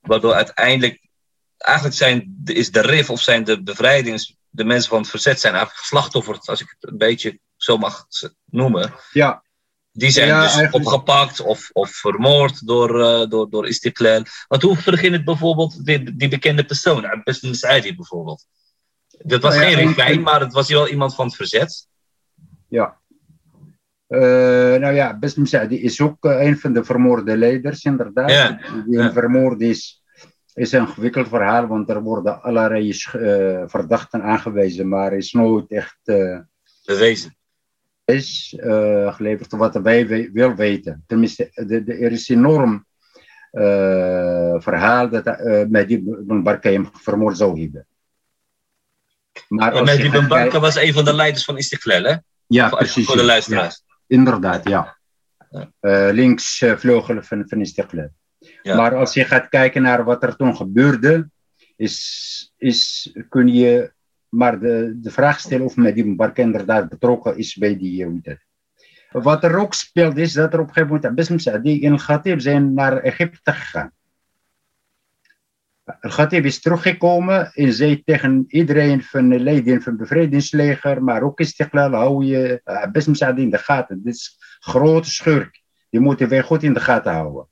[0.00, 1.08] Waardoor uiteindelijk,
[1.56, 5.52] eigenlijk zijn, is de RIF of zijn de bevrijdings de mensen van het verzet zijn
[5.54, 8.06] eigenlijk geslachtofferd, als ik het een beetje zo mag
[8.44, 8.94] noemen.
[9.12, 9.44] Ja.
[9.92, 14.22] Die zijn Ja, dus eigenlijk- opgepakt of, of vermoord door, eh door, door Istiklal.
[14.48, 18.46] Want hoe begint het bijvoorbeeld, die, die bekende persoon, Abbas Saidi bijvoorbeeld?
[19.18, 21.86] Dat was Nou ja, geen en- regijn, maar het was wel iemand van het verzet.
[22.68, 22.98] Ja.
[24.06, 24.20] Eh,
[24.80, 28.30] nou ja, Besm Saadi is ook eh, een van de vermoorde leiders, inderdaad.
[28.30, 30.02] Ja, Die vermoord is,
[30.56, 35.98] is een ingewikkeld verhaal, want er worden allerlei eh, verdachten aangewezen, maar is nooit echt
[36.04, 36.38] eh,
[36.84, 37.36] Bewezen.
[38.04, 41.04] is eh, geleverd wat wij we- wel weten.
[41.06, 42.86] Tenminste, de, de, er is enorm
[44.58, 45.24] verhaal dat
[45.68, 47.86] Mehdi Ben Barka hem vermoord zou hebben.
[49.48, 52.16] Maar Mehdi gaat Ben Barka was een van de leiders van Istiklal, hè?
[52.46, 53.06] ja, voor, precies.
[53.06, 53.26] voor de ja.
[53.26, 53.82] luisteraars.
[54.06, 54.98] Inderdaad, ja.
[55.50, 56.10] Ja.
[56.12, 58.08] Links vleugel van, van Istiklal.
[58.62, 61.30] Maar als je gaat kijken naar wat er toen gebeurde,
[61.76, 63.92] is, is, kun je
[64.28, 68.44] maar de, de vraag stellen of Mehdi Mbarka inderdaad betrokken is bij die heet het.
[69.10, 72.40] Wat er ook speelt is dat er op een gegeven moment Abbas Saadi en Al-Khatib
[72.40, 73.92] zijn naar Egypte gegaan.
[76.00, 81.40] Al-Khatib is teruggekomen en zei tegen iedereen van de leden van het bevrijdingsleger, maar ook
[81.40, 82.60] Istiklal, hou je
[83.06, 84.02] Msaadi in de gaten.
[84.02, 85.62] Dit is een grote schurk.
[85.90, 87.48] Die moeten wij goed in de gaten houden.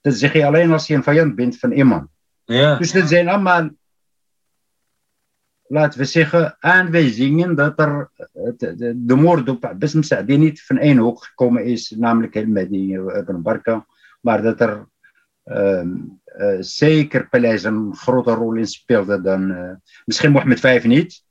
[0.00, 2.08] Dat zeg je alleen als je een vijand bent van iemand.
[2.44, 2.76] Ja.
[2.76, 3.70] Dus dat zijn allemaal,
[5.66, 8.10] laten we zeggen, aanwijzingen dat er
[8.56, 12.70] de, de, de moord op Abbas Msaadi niet van één hoek gekomen is, namelijk met
[12.70, 13.86] die Ibn Barka,
[14.20, 14.88] maar dat er
[15.44, 19.70] um, uh, zeker Paleis een grote rol in speelde dan, uh,
[20.04, 21.24] misschien Mohammed V niet,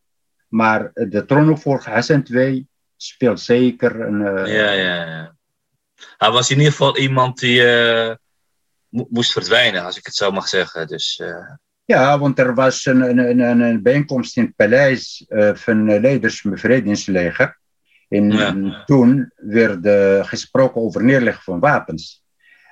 [0.48, 4.22] maar de troonopvolger Hassan II speelt zeker een...
[4.22, 5.36] Uh, ja, ja, ja.
[6.18, 7.62] Hij was in ieder geval iemand die
[8.90, 10.88] moest verdwijnen, als ik het zo mag zeggen.
[10.88, 11.22] Dus,
[11.86, 16.52] ja, want er was een, een, een, een bijeenkomst in het paleis van leiders van
[16.52, 17.60] het bevrijdingsleger.
[18.10, 18.84] En ja.
[18.86, 19.88] toen werd
[20.28, 22.26] gesproken over neerleggen van wapens.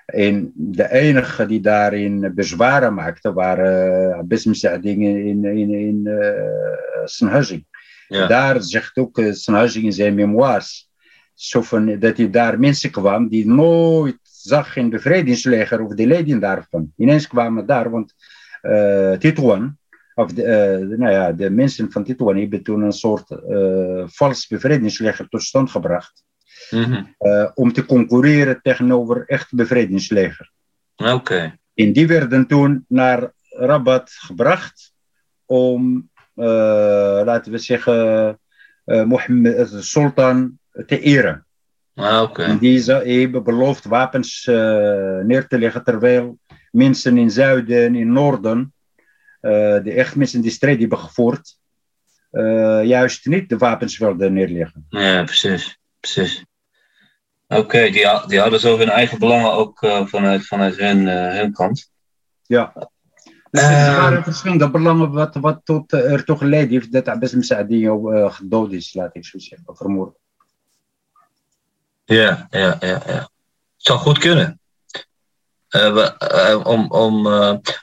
[0.05, 6.07] En de enige die daarin bezwaren maakte waren Abbas Msaading in, in, in
[7.19, 7.59] uh.
[8.07, 8.27] Ja.
[8.27, 10.89] Daar zegt ook Sanhazing in zijn memoires
[11.33, 16.39] zo van, dat hij daar mensen kwam die nooit zag in bevrijdingsleger of de leden
[16.39, 16.93] daarvan.
[16.97, 18.13] Ineens kwamen daar, want
[18.61, 19.77] uh, Tituan,
[20.13, 24.47] of de, uh, nou ja, de mensen van Tituan hebben toen een soort uh, vals
[24.47, 26.23] bevrijdingsleger tot stand gebracht.
[26.69, 27.15] Mm -hmm.
[27.53, 30.51] om te concurreren tegenover echt bevrijdingsleger.
[30.95, 31.11] Oké.
[31.11, 31.59] Okay.
[31.73, 34.93] En die werden toen naar Rabat gebracht
[35.45, 38.39] om, laten we zeggen,
[38.85, 41.44] Mohammed, de sultan te eren.
[41.95, 42.45] Ah, okay.
[42.45, 46.39] En die hebben beloofd wapens neer te leggen, terwijl
[46.71, 48.73] mensen in zuiden, in noorden,
[49.39, 51.57] de echt mensen die strijd hebben gevoerd,
[52.83, 54.85] juist niet de wapens wilden neerleggen.
[54.89, 55.79] Ja, precies.
[55.99, 56.45] Precies.
[57.47, 61.33] Oké, okay, die, die hadden zo hun eigen belangen ook uh, vanuit, vanuit hun, uh,
[61.33, 61.91] hun kant.
[62.43, 62.89] Ja.
[63.51, 67.33] Dus er waren verschillende belangen wat, wat tot, uh, er toch geleid heeft dat Abbas
[67.33, 67.89] Msaadi
[68.29, 70.17] gedood is, laat ik zo zeggen, vermoord.
[72.05, 73.29] Ja, ja, ja, ja.
[73.77, 74.59] Zou goed kunnen.
[75.69, 77.23] We, om, om,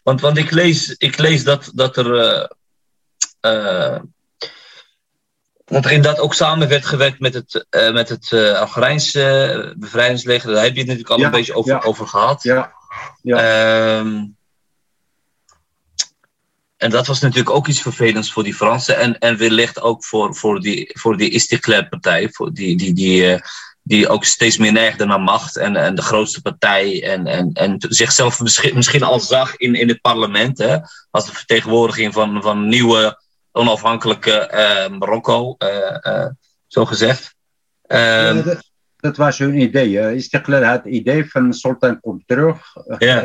[0.03, 2.49] want, want ik lees, ik lees dat, dat er
[5.73, 10.53] dat er inderdaad ook samen werd gewerkt met het, uh, met het uh, Algerijnse bevrijdingsleger.
[10.53, 11.81] Daar heb je het natuurlijk al ja, een beetje over, ja.
[11.81, 12.43] over gehad.
[12.43, 12.73] Ja.
[13.23, 13.99] ja.
[13.99, 14.37] Um,
[16.77, 18.97] en dat was natuurlijk ook iets vervelends voor die Fransen.
[18.99, 22.31] En, en wellicht ook voor, voor die, voor die Istiklal-partij.
[22.53, 23.41] Die, die, die, uh,
[23.83, 25.57] die ook steeds meer neigde naar macht.
[25.57, 27.03] En, en de grootste partij.
[27.05, 30.59] En, en, en zichzelf misschien, misschien al zag in, in het parlement.
[30.59, 30.77] Hè,
[31.11, 33.21] als de vertegenwoordiging van, van nieuwe
[33.53, 36.27] onafhankelijke uh, Marokko, uh,
[36.67, 37.35] zo gezegd.
[37.83, 40.15] Ja, dat, dat, was hun idee.
[40.15, 43.21] Istiklal had het idee van Sultan komt terug, ja.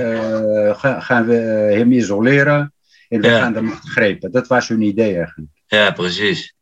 [0.73, 1.35] Ga, gaan we
[1.77, 2.73] hem isoleren
[3.09, 3.39] en we ja.
[3.39, 4.31] gaan de macht grijpen.
[4.31, 5.51] Dat was hun idee eigenlijk.
[5.67, 6.56] Ja, precies.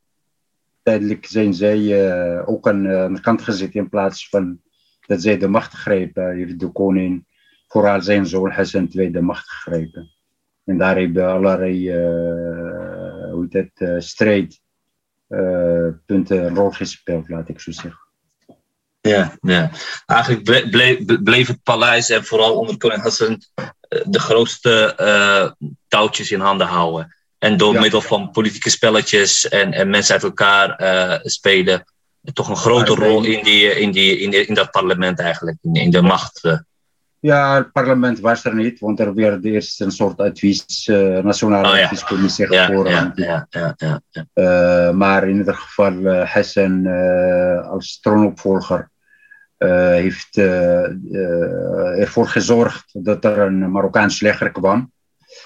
[0.85, 4.61] Tijdelijk zijn zij ook aan, aan de kant gezet in plaats van
[5.07, 6.35] dat zij de macht grepen.
[6.35, 7.25] Heeft de koning,
[7.67, 10.11] vooral zijn zoon Hassan II, de macht gegrepen.
[10.65, 11.91] En daar hebben allerlei
[13.31, 18.01] hoe strijdpunten een rol gespeeld, laat ik zo zeggen.
[19.01, 19.71] Ja, ja.
[20.05, 23.41] eigenlijk bleef, bleef het paleis en vooral onder koning Hassan
[24.03, 25.55] de grootste
[25.87, 27.14] touwtjes in handen houden.
[27.45, 27.79] En door ja.
[27.79, 31.83] middel van politieke spelletjes en, en mensen uit elkaar uh, spelen,
[32.33, 35.73] toch een grote rol in, die, in, die, in, die, in dat parlement eigenlijk, in,
[35.73, 36.43] in de macht.
[36.43, 36.57] Uh.
[37.19, 41.67] Ja, het parlement was er niet, want er werd eerst een soort advies, uh, nationale
[41.67, 41.83] oh, ja.
[41.83, 42.71] adviescommissie ja.
[42.71, 44.25] Ja, ja, ja, ja, ja.
[44.33, 46.87] Uh, maar in ieder geval, uh, Hassan
[47.69, 48.89] als troonopvolger
[49.57, 50.37] heeft
[51.97, 54.91] ervoor gezorgd dat er een Marokkaans leger kwam.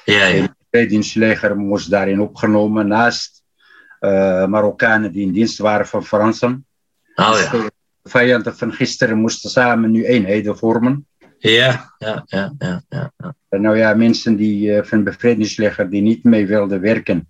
[0.05, 0.57] Ja, ja.
[0.69, 3.43] Bevrijdingsleger moest daarin opgenomen naast
[4.47, 6.65] Marokkanen die in dienst waren van Fransen.
[7.15, 7.51] Oh, dus ja.
[7.51, 7.71] de
[8.03, 11.07] vijanden van gisteren moesten samen nu eenheden vormen.
[11.37, 13.11] Ja, ja, ja, ja, ja.
[13.49, 17.29] Nou ja, mensen die uh, van bevrijdingsleger die niet mee wilden werken,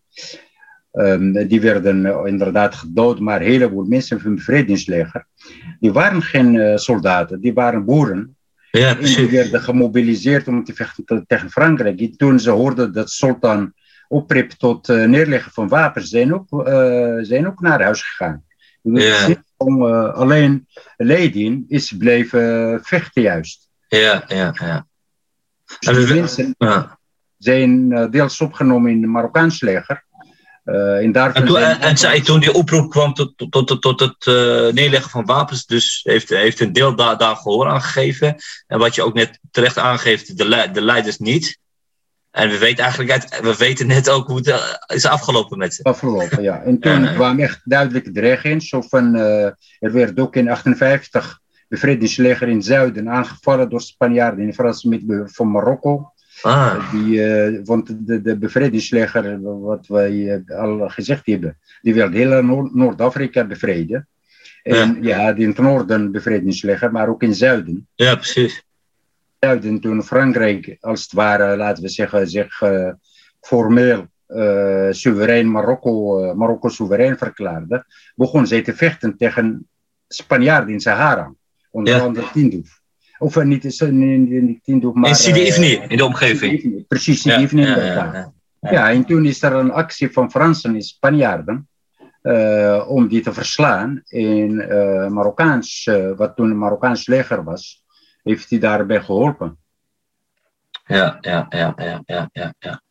[0.92, 3.20] um, die werden uh, inderdaad gedood.
[3.20, 5.26] Maar een heleboel mensen van bevrijdingsleger,
[5.80, 8.38] die waren geen soldaten, die waren boeren.
[8.72, 8.98] Ja,
[9.30, 12.00] werden gemobiliseerd om te vechten tegen Frankrijk.
[12.00, 13.74] En toen ze hoorden dat Sultan
[14.08, 16.68] opriep tot neerleggen van wapens, zijn ook,
[17.22, 18.44] zijn ook naar huis gegaan.
[18.82, 19.44] Ja.
[19.58, 20.68] Om, alleen
[20.98, 23.70] Leidin is blijven vechten juist.
[23.88, 24.88] Ja, ja, ja.
[25.80, 27.00] Dus die mensen ja.
[27.38, 30.04] zijn deels opgenomen in het Marokkaans leger.
[30.72, 34.00] Uh, en, en, toen, en, en zij, toen die oproep kwam tot, tot, tot, tot
[34.00, 38.36] het uh, neerleggen van wapens, dus heeft, heeft een deel daar, daar gehoor aan gegeven.
[38.68, 41.60] En wat je ook net terecht aangeeft, de, de leiders niet.
[42.32, 45.74] En we weten eigenlijk uit, we weten net ook hoe het eh, is afgelopen met
[45.74, 45.84] ze.
[45.84, 46.62] Afgelopen, ja.
[46.62, 48.62] En toen uh, kwam echt duidelijk in.
[48.62, 49.46] Zo van, uh,
[49.80, 55.02] er werd ook in 58 bevrijdingsleger in het zuiden aangevallen door Spanjaarden in Frans met
[55.26, 56.14] van Marokko.
[56.42, 56.92] Ah.
[56.92, 62.42] Die, uh, want de, de bevrijdingsleger, wat wij al gezegd hebben, die wilde heel
[62.74, 64.08] Noord-Afrika bevrijden.
[64.64, 67.88] En ja, ja in het noorden bevrijdingsleger, maar ook in het zuiden.
[67.96, 68.64] Ja, precies
[69.40, 72.92] zuiden toen Frankrijk als het ware, laten we zeggen, zich uh,
[73.42, 77.86] formeel uh, soeverein Marokko, uh, Marokko soeverein verklaarde,
[78.16, 79.68] begon zij te vechten tegen
[80.08, 81.34] Spanjaarden in Sahara.
[81.72, 82.00] Onder ja.
[82.00, 82.79] andere Tindouf.
[83.20, 85.10] Of niet, niet Tindouf, maar...
[85.10, 86.88] In Sidi Ifni, in de omgeving.
[86.88, 88.34] Precies, Sidi Ifni ja.
[88.60, 91.68] Ja, en toen is er een actie van Fransen en Spanjaarden
[92.88, 94.56] om die te verslaan in
[95.14, 97.84] Marokkaans, wat toen een Marokkaans leger was
[98.24, 99.58] heeft hij daarbij geholpen.
[100.86, 102.54] Ja, ja, ja, ja, ja, ja.
[102.60, 102.82] ja.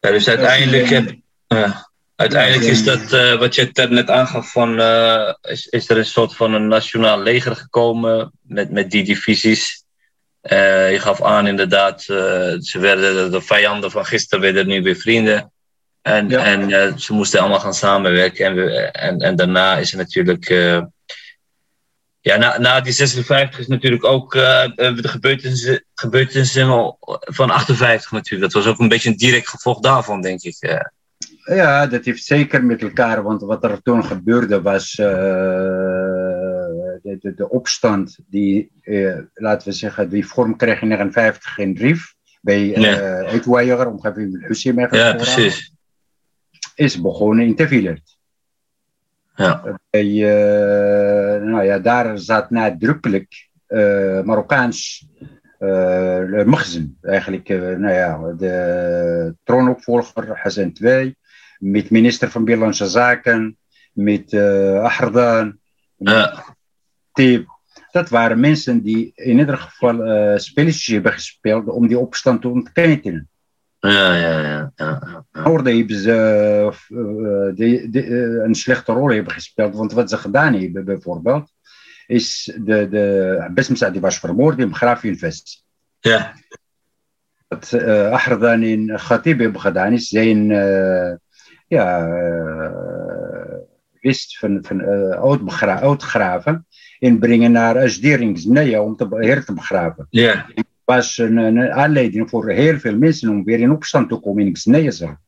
[0.00, 1.16] ja dus uiteindelijk, heb,
[1.48, 1.76] uh,
[2.16, 6.36] uiteindelijk is dat uh, wat je net aangaf, van, uh, is, is er een soort
[6.36, 9.84] van een nationaal leger gekomen met, met die divisies.
[10.42, 15.52] je gaf aan inderdaad, ze werden de vijanden van gisteren werden nu weer vrienden.
[16.02, 16.44] En, ja.
[16.44, 18.46] en ze moesten allemaal gaan samenwerken.
[18.46, 20.48] En, en, en daarna is er natuurlijk
[22.20, 28.52] ja, na, na die 56 is natuurlijk ook de gebeurtenissen, gebeurtenissen van 58 natuurlijk.
[28.52, 30.56] Dat was ook een beetje een direct gevolg daarvan, denk ik.
[31.44, 35.06] Ja, dat heeft zeker met elkaar, want wat er toen gebeurde was uh,
[37.02, 38.70] de, de, de, opstand die,
[39.34, 44.88] laten we zeggen, die vorm kreeg in 59 in Rif, bij uh, Eetwaaier, omgeving Hussein.
[44.90, 45.74] Ja, precies.
[46.74, 48.16] Is begonnen in Tevillert.
[49.34, 49.78] Ja.
[49.90, 53.50] Bij, uh, nou ja, daar zat nadrukkelijk
[54.24, 55.06] Marokkaans
[56.44, 56.96] uh.
[57.00, 61.16] Eigenlijk, nou ja, de troonopvolger Hassan II,
[61.62, 63.56] met minister van Binnenlandse Zaken,
[63.92, 65.58] met uh, Ahardan,
[65.96, 66.44] ja.
[67.12, 67.46] Tib.
[67.90, 72.48] Dat waren mensen die in ieder geval uh, spelletjes hebben gespeeld om die opstand te
[72.48, 73.28] ontketenen.
[73.78, 74.72] Ja, ja, ja.
[74.74, 75.62] ja, ja.
[75.62, 79.74] Hebben ze uh, uh, een slechte rol hebben gespeeld.
[79.74, 81.52] Want wat ze gedaan hebben, bijvoorbeeld,
[82.06, 85.64] is de, de Besmsa die was vermoord in begraven in Vest.
[86.00, 86.34] Ja.
[87.48, 90.50] Wat uh, Ahradan in Khatib hebben gedaan, is zijn
[91.76, 92.08] ja,
[94.00, 94.80] wist van, van
[95.80, 96.66] uitgraven
[96.98, 98.38] inbrengen naar Asdering,
[98.80, 100.06] om te, her te begraven.
[100.10, 100.46] Ja
[100.84, 104.52] was een, een, aanleiding voor heel veel mensen om weer in opstand te komen in
[104.52, 105.18] Xnezer.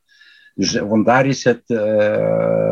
[0.54, 1.62] Dus vandaar is het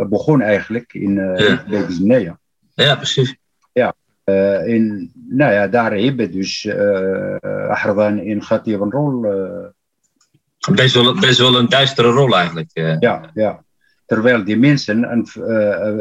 [0.09, 2.39] begonnen eigenlijk in uh, ja.
[2.75, 3.37] Ja, precies.
[3.73, 3.95] Ja,
[4.25, 7.37] uh, in, nou ja, daar hebben dus uh,
[7.69, 9.27] Ahradan in gaat hij een rol.
[10.71, 12.71] Best, wel, best wel een duistere rol eigenlijk.
[13.01, 13.65] Ja, ja.
[14.07, 15.27] Terwijl die mensen en,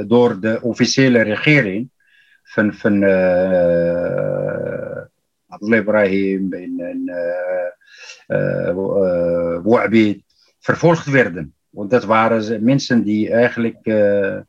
[0.07, 1.89] door de officiële regering
[2.43, 3.03] van, van
[5.47, 7.01] Abdullah Ibrahim en,
[8.27, 8.75] uh,
[10.59, 11.53] vervolgd werden.
[11.69, 14.39] Want dat waren mensen die eigenlijk, uh,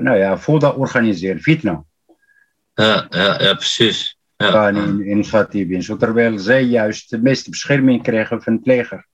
[0.00, 1.84] nou ja, dat organiseren, fitna.
[2.74, 4.17] Ja, ja, ja precies.
[4.38, 4.68] Ja.
[4.68, 9.06] In, in terwijl zij juist de meeste bescherming kregen van het leger.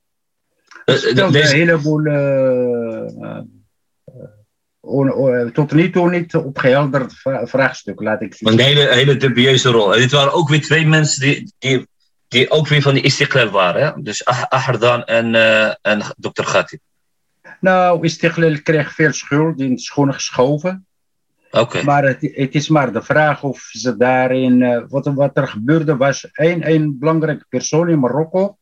[0.84, 2.02] Dat stelde een heleboel
[5.52, 7.12] tot nu toe niet opgehelderd
[7.44, 8.58] vraagstuk, laat ik zeggen.
[8.58, 9.94] Een hele, hele dubieuze rol.
[9.94, 11.86] En dit waren ook weer twee mensen die, die,
[12.28, 13.84] die ook weer van die Istiklal waren.
[13.84, 14.02] Hè?
[14.02, 16.42] Dus ah, Ahardan en, uh, en Dr.
[16.42, 16.78] Ghati.
[17.60, 20.86] Nou, Istiklal kreeg veel schuld, in schoenen geschoven.
[21.62, 21.82] Okay.
[21.82, 24.60] Maar het, het, is maar de vraag of ze daarin...
[24.60, 28.56] Uh, wat, wat er gebeurde was, één, één belangrijke persoon in Marokko...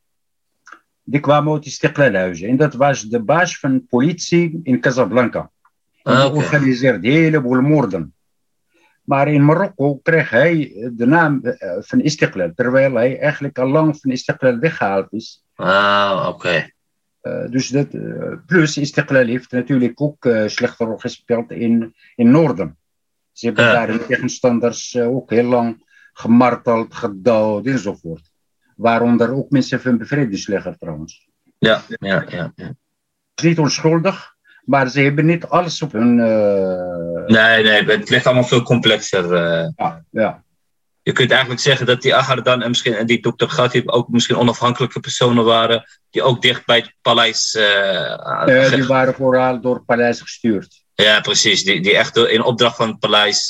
[1.05, 2.49] die kwam uit Istiklalhuizen.
[2.49, 5.51] En dat was de baas van politie in Casablanca.
[6.03, 6.37] Ah, okay.
[6.37, 8.15] organiseert een heleboel moorden.
[9.05, 11.41] Maar in Marokko kreeg hij de naam
[11.81, 15.45] van Istiklal, terwijl hij eigenlijk al lang van Istiklal weggehaald is.
[15.55, 16.29] Ah, oké.
[16.29, 16.73] Okay.
[17.23, 22.31] Uh, dus dat, uh, plus Istiklal heeft natuurlijk ook uh, slechte rol gespeeld in, in
[22.31, 22.77] Noorden.
[23.33, 28.31] Ze hebben daar hun tegenstanders ook heel lang gemarteld, gedood enzovoort.
[28.77, 31.29] Waaronder ook mensen van bevrijdingsleger trouwens.
[31.59, 32.53] Ja, ja, ja.
[32.55, 32.75] ja.
[33.43, 34.35] Niet onschuldig,
[34.65, 36.19] maar ze hebben niet alles op hun.
[36.19, 37.27] Uh...
[37.27, 39.25] Nee, nee, het ligt allemaal veel complexer.
[39.25, 39.69] Uh...
[39.77, 40.45] Ja, ja.
[41.03, 44.37] Je kunt eigenlijk zeggen dat die Agardan en, misschien, en die dokter Ghatib ook misschien
[44.37, 45.85] onafhankelijke personen waren.
[46.11, 47.55] die ook dicht bij het paleis.
[47.55, 50.82] Uh, die waren vooral door het paleis gestuurd.
[50.95, 51.65] Ja, precies.
[51.65, 53.49] Die, die echt in opdracht van het paleis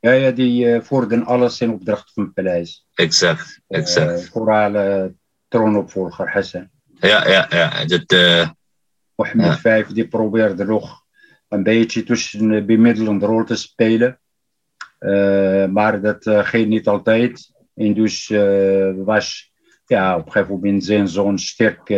[0.00, 2.86] Ja, ja die uh, vorderden alles in opdracht van het paleis.
[2.94, 4.22] Exact, exact.
[4.22, 5.04] Uh, vooral uh,
[5.48, 6.70] troonopvolger Hassan.
[7.00, 7.84] Ja, ja, ja.
[7.84, 8.16] Dat,
[9.14, 11.04] Mohammed V die probeerde nog
[11.48, 14.20] een beetje tussen een bemiddelende rol te spelen.
[15.72, 17.52] maar dat ging niet altijd.
[17.74, 18.28] En dus
[19.04, 19.52] was
[19.86, 21.88] ja, op een gegeven moment zijn zo'n sterk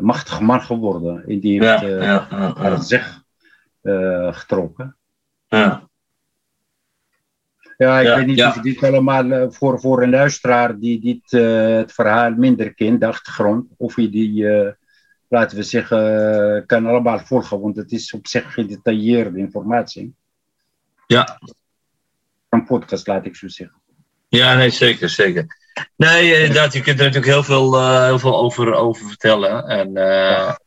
[0.00, 1.24] machtig man geworden.
[1.26, 2.80] En die heeft ja, ja, ja, ja.
[2.80, 3.22] zich
[4.32, 4.96] getrokken.
[5.48, 5.88] Ja.
[7.78, 11.92] Ja, ik weet niet of dit allemaal voor, voor een luisteraar die dit, uh, het
[11.92, 14.70] verhaal minder kent, de achtergrond, of je die, uh,
[15.28, 20.14] laten we zeggen, kan allemaal volgen, want het is op zich gedetailleerde informatie.
[21.06, 21.40] Ja.
[22.48, 23.80] Een podcast, laat ik zo zeggen.
[24.28, 25.57] Ja, nee, zeker, zeker.
[25.96, 29.66] Nee, inderdaad, je kunt er natuurlijk heel veel, uh, heel veel over, over vertellen.
[29.66, 30.58] En ja.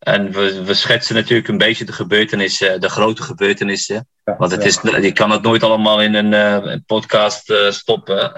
[0.00, 4.08] En we, we schetsen natuurlijk een beetje de gebeurtenissen, de grote gebeurtenissen.
[4.24, 8.32] Ja, Want het is, je kan het nooit allemaal in een, een podcast stoppen.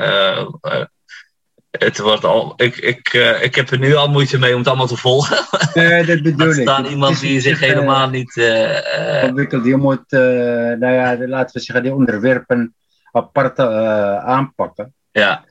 [1.70, 4.86] Het wordt al, ik, ik, ik heb er nu al moeite mee om het allemaal
[4.86, 5.38] te volgen.
[5.74, 6.56] Nee, dat bedoel ik.
[6.56, 8.40] Er staat iemand die zich helemaal niet.
[9.22, 9.64] ontwikkeld.
[9.64, 12.74] Je moet, nou ja, laten we zeggen, die onderwerpen
[13.12, 14.94] apart aanpakken.
[15.12, 15.44] Ja.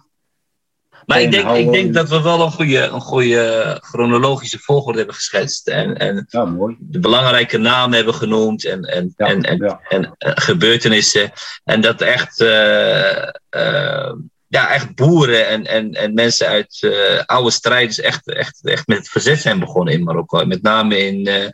[1.11, 5.15] Maar ik denk, ik denk dat we wel een goede, een goede chronologische volgorde hebben
[5.15, 5.67] geschetst.
[5.67, 6.75] En, en ja, mooi.
[6.79, 9.81] de belangrijke namen hebben genoemd en, en, ja, en, en, ja.
[9.89, 11.31] en uh, gebeurtenissen.
[11.63, 14.11] En dat echt, uh, uh,
[14.47, 16.89] ja, echt boeren en, en, en mensen uit
[17.25, 20.45] oude strijders echt, echt, echt met het verzet zijn begonnen in Marokko.
[20.45, 21.51] Met name in,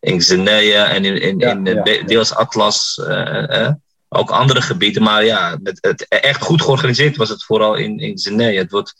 [0.00, 3.00] in Xenia en in, in, in deels Atlas
[4.12, 5.02] ook andere gebieden.
[5.02, 8.58] Maar ja, het, het, echt goed georganiseerd was het vooral in, in Zenee.
[8.58, 8.94] Het wordt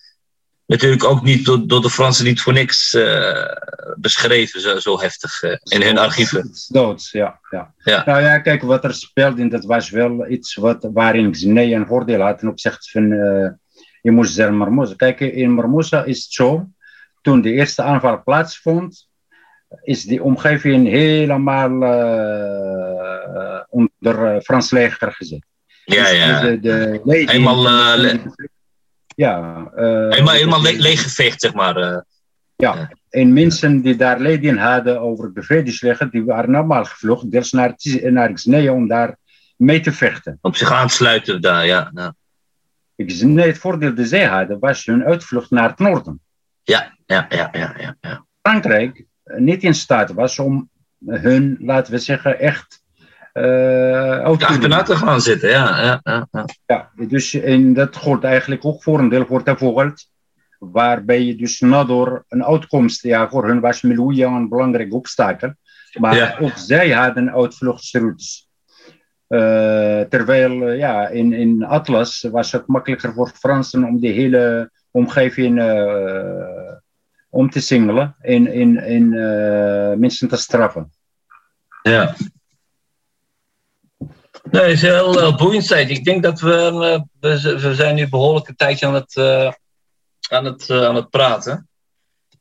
[0.66, 3.44] natuurlijk ook niet door, door de Fransen niet voor niks uh,
[3.96, 6.50] beschreven, zo, zo heftig uh, in hun archieven.
[6.68, 8.02] Doods, ja, ja, ja.
[8.06, 12.20] Nou ja, kijk, wat er speelde, dat was wel iets wat, waarin Zenee een voordeel
[12.20, 13.48] had ten opzichte van uh,
[14.02, 14.94] in Moesel en Marmoza.
[14.94, 16.68] Kijk, in Marmoza is het zo,
[17.22, 19.08] toen de eerste aanval plaatsvond,
[19.82, 25.44] is die omgeving helemaal uh, onder Frans leger gezet.
[25.84, 26.40] Ja, dus ja.
[26.40, 28.20] De, de helemaal, le
[29.16, 31.78] ja, helemaal, helemaal le leeggeveegd, zeg maar.
[31.78, 32.04] ja.
[32.56, 37.52] ja, en mensen die daar leden hadden over het bevrijdingsleger, die waren normaal gevlucht, deels
[37.52, 39.16] naar, naar Xnea om daar
[39.56, 40.38] mee te vechten.
[40.40, 41.90] Op zich aan te sluiten daar, ja.
[41.94, 42.14] ja.
[43.06, 46.20] Xnea, het voordeel dat zij hadden, was hun uitvlucht naar het noorden.
[46.62, 47.74] Ja, ja, ja, ja.
[47.78, 48.26] ja, ja.
[48.42, 49.04] Frankrijk
[49.36, 50.68] niet in staat was om
[51.06, 52.82] hun, laten we zeggen, echt
[53.34, 55.48] uh, achterna te gaan zitten.
[55.48, 56.44] Ja, ja, ja, ja.
[56.66, 60.08] ja dus en dat gold eigenlijk ook voor een deel voor Tavoort.
[60.58, 65.54] Waarbij je dus Nador een uitkomst, ja, voor hun was Melouja een belangrijk obstakel.
[65.98, 66.36] Maar ja.
[66.40, 68.48] ook zij hadden uitvluchtsroutes.
[69.28, 74.70] Uh, terwijl uh, ja, in, in Atlas was het makkelijker voor Fransen om die hele
[74.90, 76.72] omgeving uh,
[77.30, 79.08] om te singelen en, en, en
[79.98, 80.92] mensen te straffen.
[81.82, 82.16] Ja.
[84.50, 85.90] Nee, het is heel, heel boeiend tijd.
[85.90, 89.52] Ik denk dat we, we, we zijn nu behoorlijk een tijdje aan het, uh,
[90.28, 91.68] aan, het, uh, aan het praten.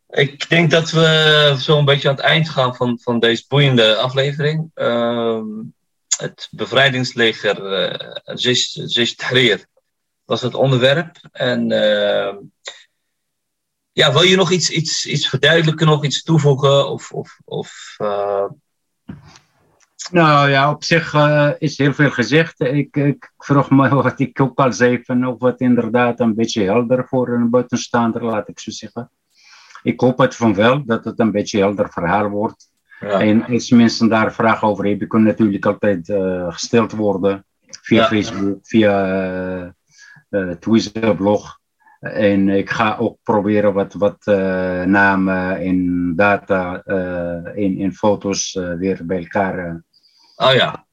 [0.09, 3.95] Ik denk dat we zo een beetje aan het eind gaan van, van deze boeiende
[3.95, 4.71] aflevering.
[4.75, 5.41] Uh,
[6.17, 8.35] het bevrijdingsleger uh,
[8.85, 9.65] Zish Tahrir
[10.25, 11.17] was het onderwerp.
[11.31, 11.67] En
[13.91, 16.89] ja, wil je nog iets, iets, iets verduidelijken, nog iets toevoegen?
[16.89, 17.97] Of, of, of
[20.11, 22.59] nou ja, op zich uh, is heel veel gezegd.
[22.59, 26.63] Ik, ik vroeg me wat ik ook al zei, van of het inderdaad een beetje
[26.63, 29.11] helder voor een buitenstaander, laat ik zo zeggen.
[29.83, 32.67] Ik hoop het van wel, dat het een beetje helder verhaal wordt.
[32.99, 33.19] Ja.
[33.19, 38.07] En als mensen daar vragen over hebben, kunnen natuurlijk altijd uh, gesteld worden via ja.
[38.07, 39.75] Facebook, via
[40.59, 41.59] Twitter, blog.
[41.99, 44.25] En ik ga ook proberen wat, wat
[44.85, 46.81] namen en data
[47.55, 49.83] en, en foto's weer bij elkaar
[50.41, 50.85] Oh ja.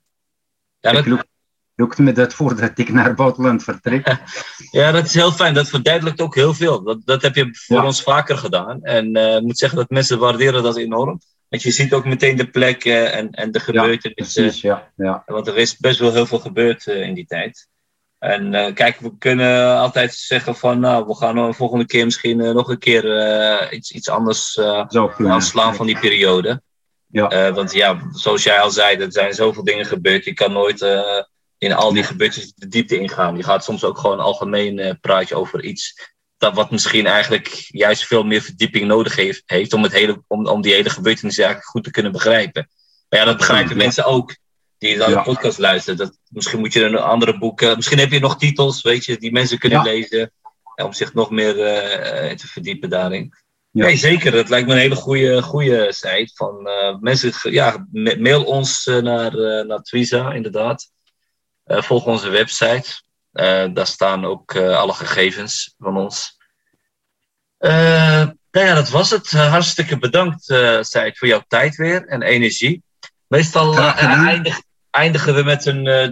[0.81, 1.07] ja dat...
[1.07, 1.27] lukt,
[1.75, 4.07] lukt me dat voordat ik naar het buitenland vertrek.
[4.71, 5.55] ja, dat is heel fijn.
[5.55, 6.83] Dat verduidelijkt ook heel veel.
[6.83, 7.85] Dat, dat heb je voor ja.
[7.85, 8.83] ons vaker gedaan.
[8.83, 11.21] En ik moet zeggen dat mensen waarderen dat enorm.
[11.49, 14.43] Want je ziet ook meteen de plekken en, en de gebeurtenissen.
[14.43, 15.23] Ja, precies, ja, ja.
[15.27, 17.69] Want er is best wel heel veel gebeurd in die tijd.
[18.19, 22.37] En uh, kijk, we kunnen altijd zeggen van, nou, we gaan de volgende keer misschien
[22.37, 24.61] nog een keer iets, iets anders
[25.17, 26.63] aanslaan van die periode.
[27.07, 27.53] Ja.
[27.53, 30.25] Want ja, zoals jij al zei, er zijn zoveel dingen gebeurd.
[30.25, 30.87] Je kan nooit
[31.59, 33.37] in al die gebeurtenissen de diepte ingaan.
[33.37, 36.15] Je gaat soms ook gewoon algemeen praatje over iets.
[36.39, 40.47] Dat wat misschien eigenlijk juist veel meer verdieping nodig heeft, heeft om, het hele, om,
[40.47, 42.69] om die hele gebeurtenis eigenlijk goed te kunnen begrijpen.
[43.09, 43.83] Maar ja, dat begrijpen ja.
[43.83, 44.37] mensen ook.
[44.79, 45.17] Die naar Ja.
[45.17, 45.99] de podcast luisteren.
[45.99, 47.77] Dat, misschien moet je een andere boeken.
[47.77, 49.85] Misschien heb je nog titels, weet je, die mensen kunnen Ja.
[49.85, 50.21] lezen.
[50.75, 53.35] eh, Om zich nog meer eh, eh, te verdiepen daarin.
[53.71, 53.85] Ja.
[53.85, 54.35] Nee, zeker.
[54.35, 56.31] Het lijkt me een hele goede, goede site.
[56.35, 60.91] Van, eh, mensen, ja, ma- mail ons eh, naar, eh naar Twiza, inderdaad.
[61.65, 63.03] Eh, volg onze website.
[63.33, 66.37] Eh, daar staan ook eh, alle gegevens van ons.
[67.59, 69.33] Eh, nou ja, dat was het.
[69.33, 72.83] Eh, hartstikke bedankt, eh Said, voor jouw tijd weer en energie.
[73.29, 76.11] Meestal eh, eindig- eindigen we met een, eh,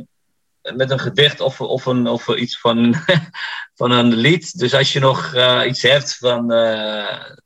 [0.75, 2.95] met een gedicht of, of, een, of iets van,
[3.79, 4.59] van een lied.
[4.59, 6.43] Dus als je nog eh, iets hebt, van,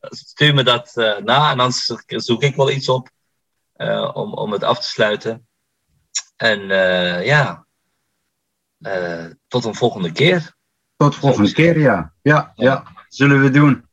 [0.00, 0.92] stuur me dat
[1.24, 1.50] na.
[1.50, 3.10] En anders zoek ik wel iets op
[4.12, 5.46] om, om het af te sluiten.
[6.36, 6.60] En
[7.24, 7.66] ja,
[9.48, 10.56] tot een volgende keer.
[10.96, 12.12] Tot volgende keer, ja.
[12.22, 12.84] Ja, ja.
[13.08, 13.88] Zullen we doen.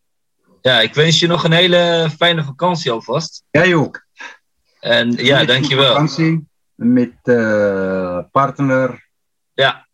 [0.61, 3.43] Ja, ik wens je nog een hele fijne vakantie alvast.
[3.52, 4.05] Jij ook.
[4.86, 5.91] En ja, Met dankjewel.
[5.91, 9.10] Vakantie, met eh, partner.
[9.53, 9.88] Ja.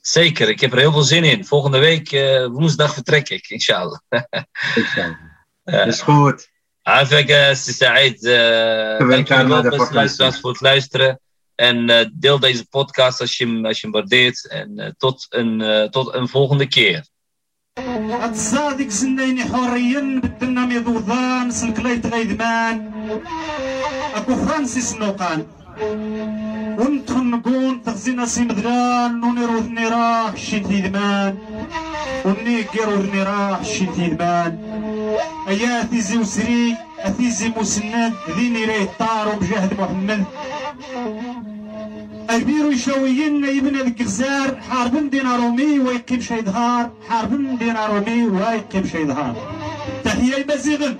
[0.00, 1.44] Zeker, ik heb er heel veel zin in.
[1.44, 3.98] Volgende week, eh, woensdag, vertrek ik, inshallah.
[4.94, 5.16] Zei.
[5.64, 6.48] Eh, Is goed.
[6.82, 8.22] Afek, uh, Said.
[8.22, 11.20] Uh, aan dankjewel, luisteraars, voor het luisteren.
[11.60, 14.48] En eh, deel deze podcast als je hem, als je hem waardeert.
[14.48, 17.06] En eh, tot, een, eh, tot een volgende keer.
[18.10, 22.90] هاد الصادق سنيني حوريا بدنا ميضوضان سلك لا يتغيدمان
[24.14, 25.46] أكو فرانسيس نوقان.
[26.78, 31.38] ونتخن نقول تغزينا سيمدلان نوني روذني راح شي تيدمان
[32.24, 34.58] وني كيروذني راح شي تيدمان
[35.48, 40.24] أيا أثيزي وسري أثيزي مسند ذيني راه طار بجهد محمد.
[42.30, 49.04] البيرو يشويين يبنى الكزار حاربن دينا رومي ويقيم شي ظهار حاربن دينا رومي ويقيم شي
[49.04, 49.36] ظهار
[50.04, 50.96] تحية البزيغن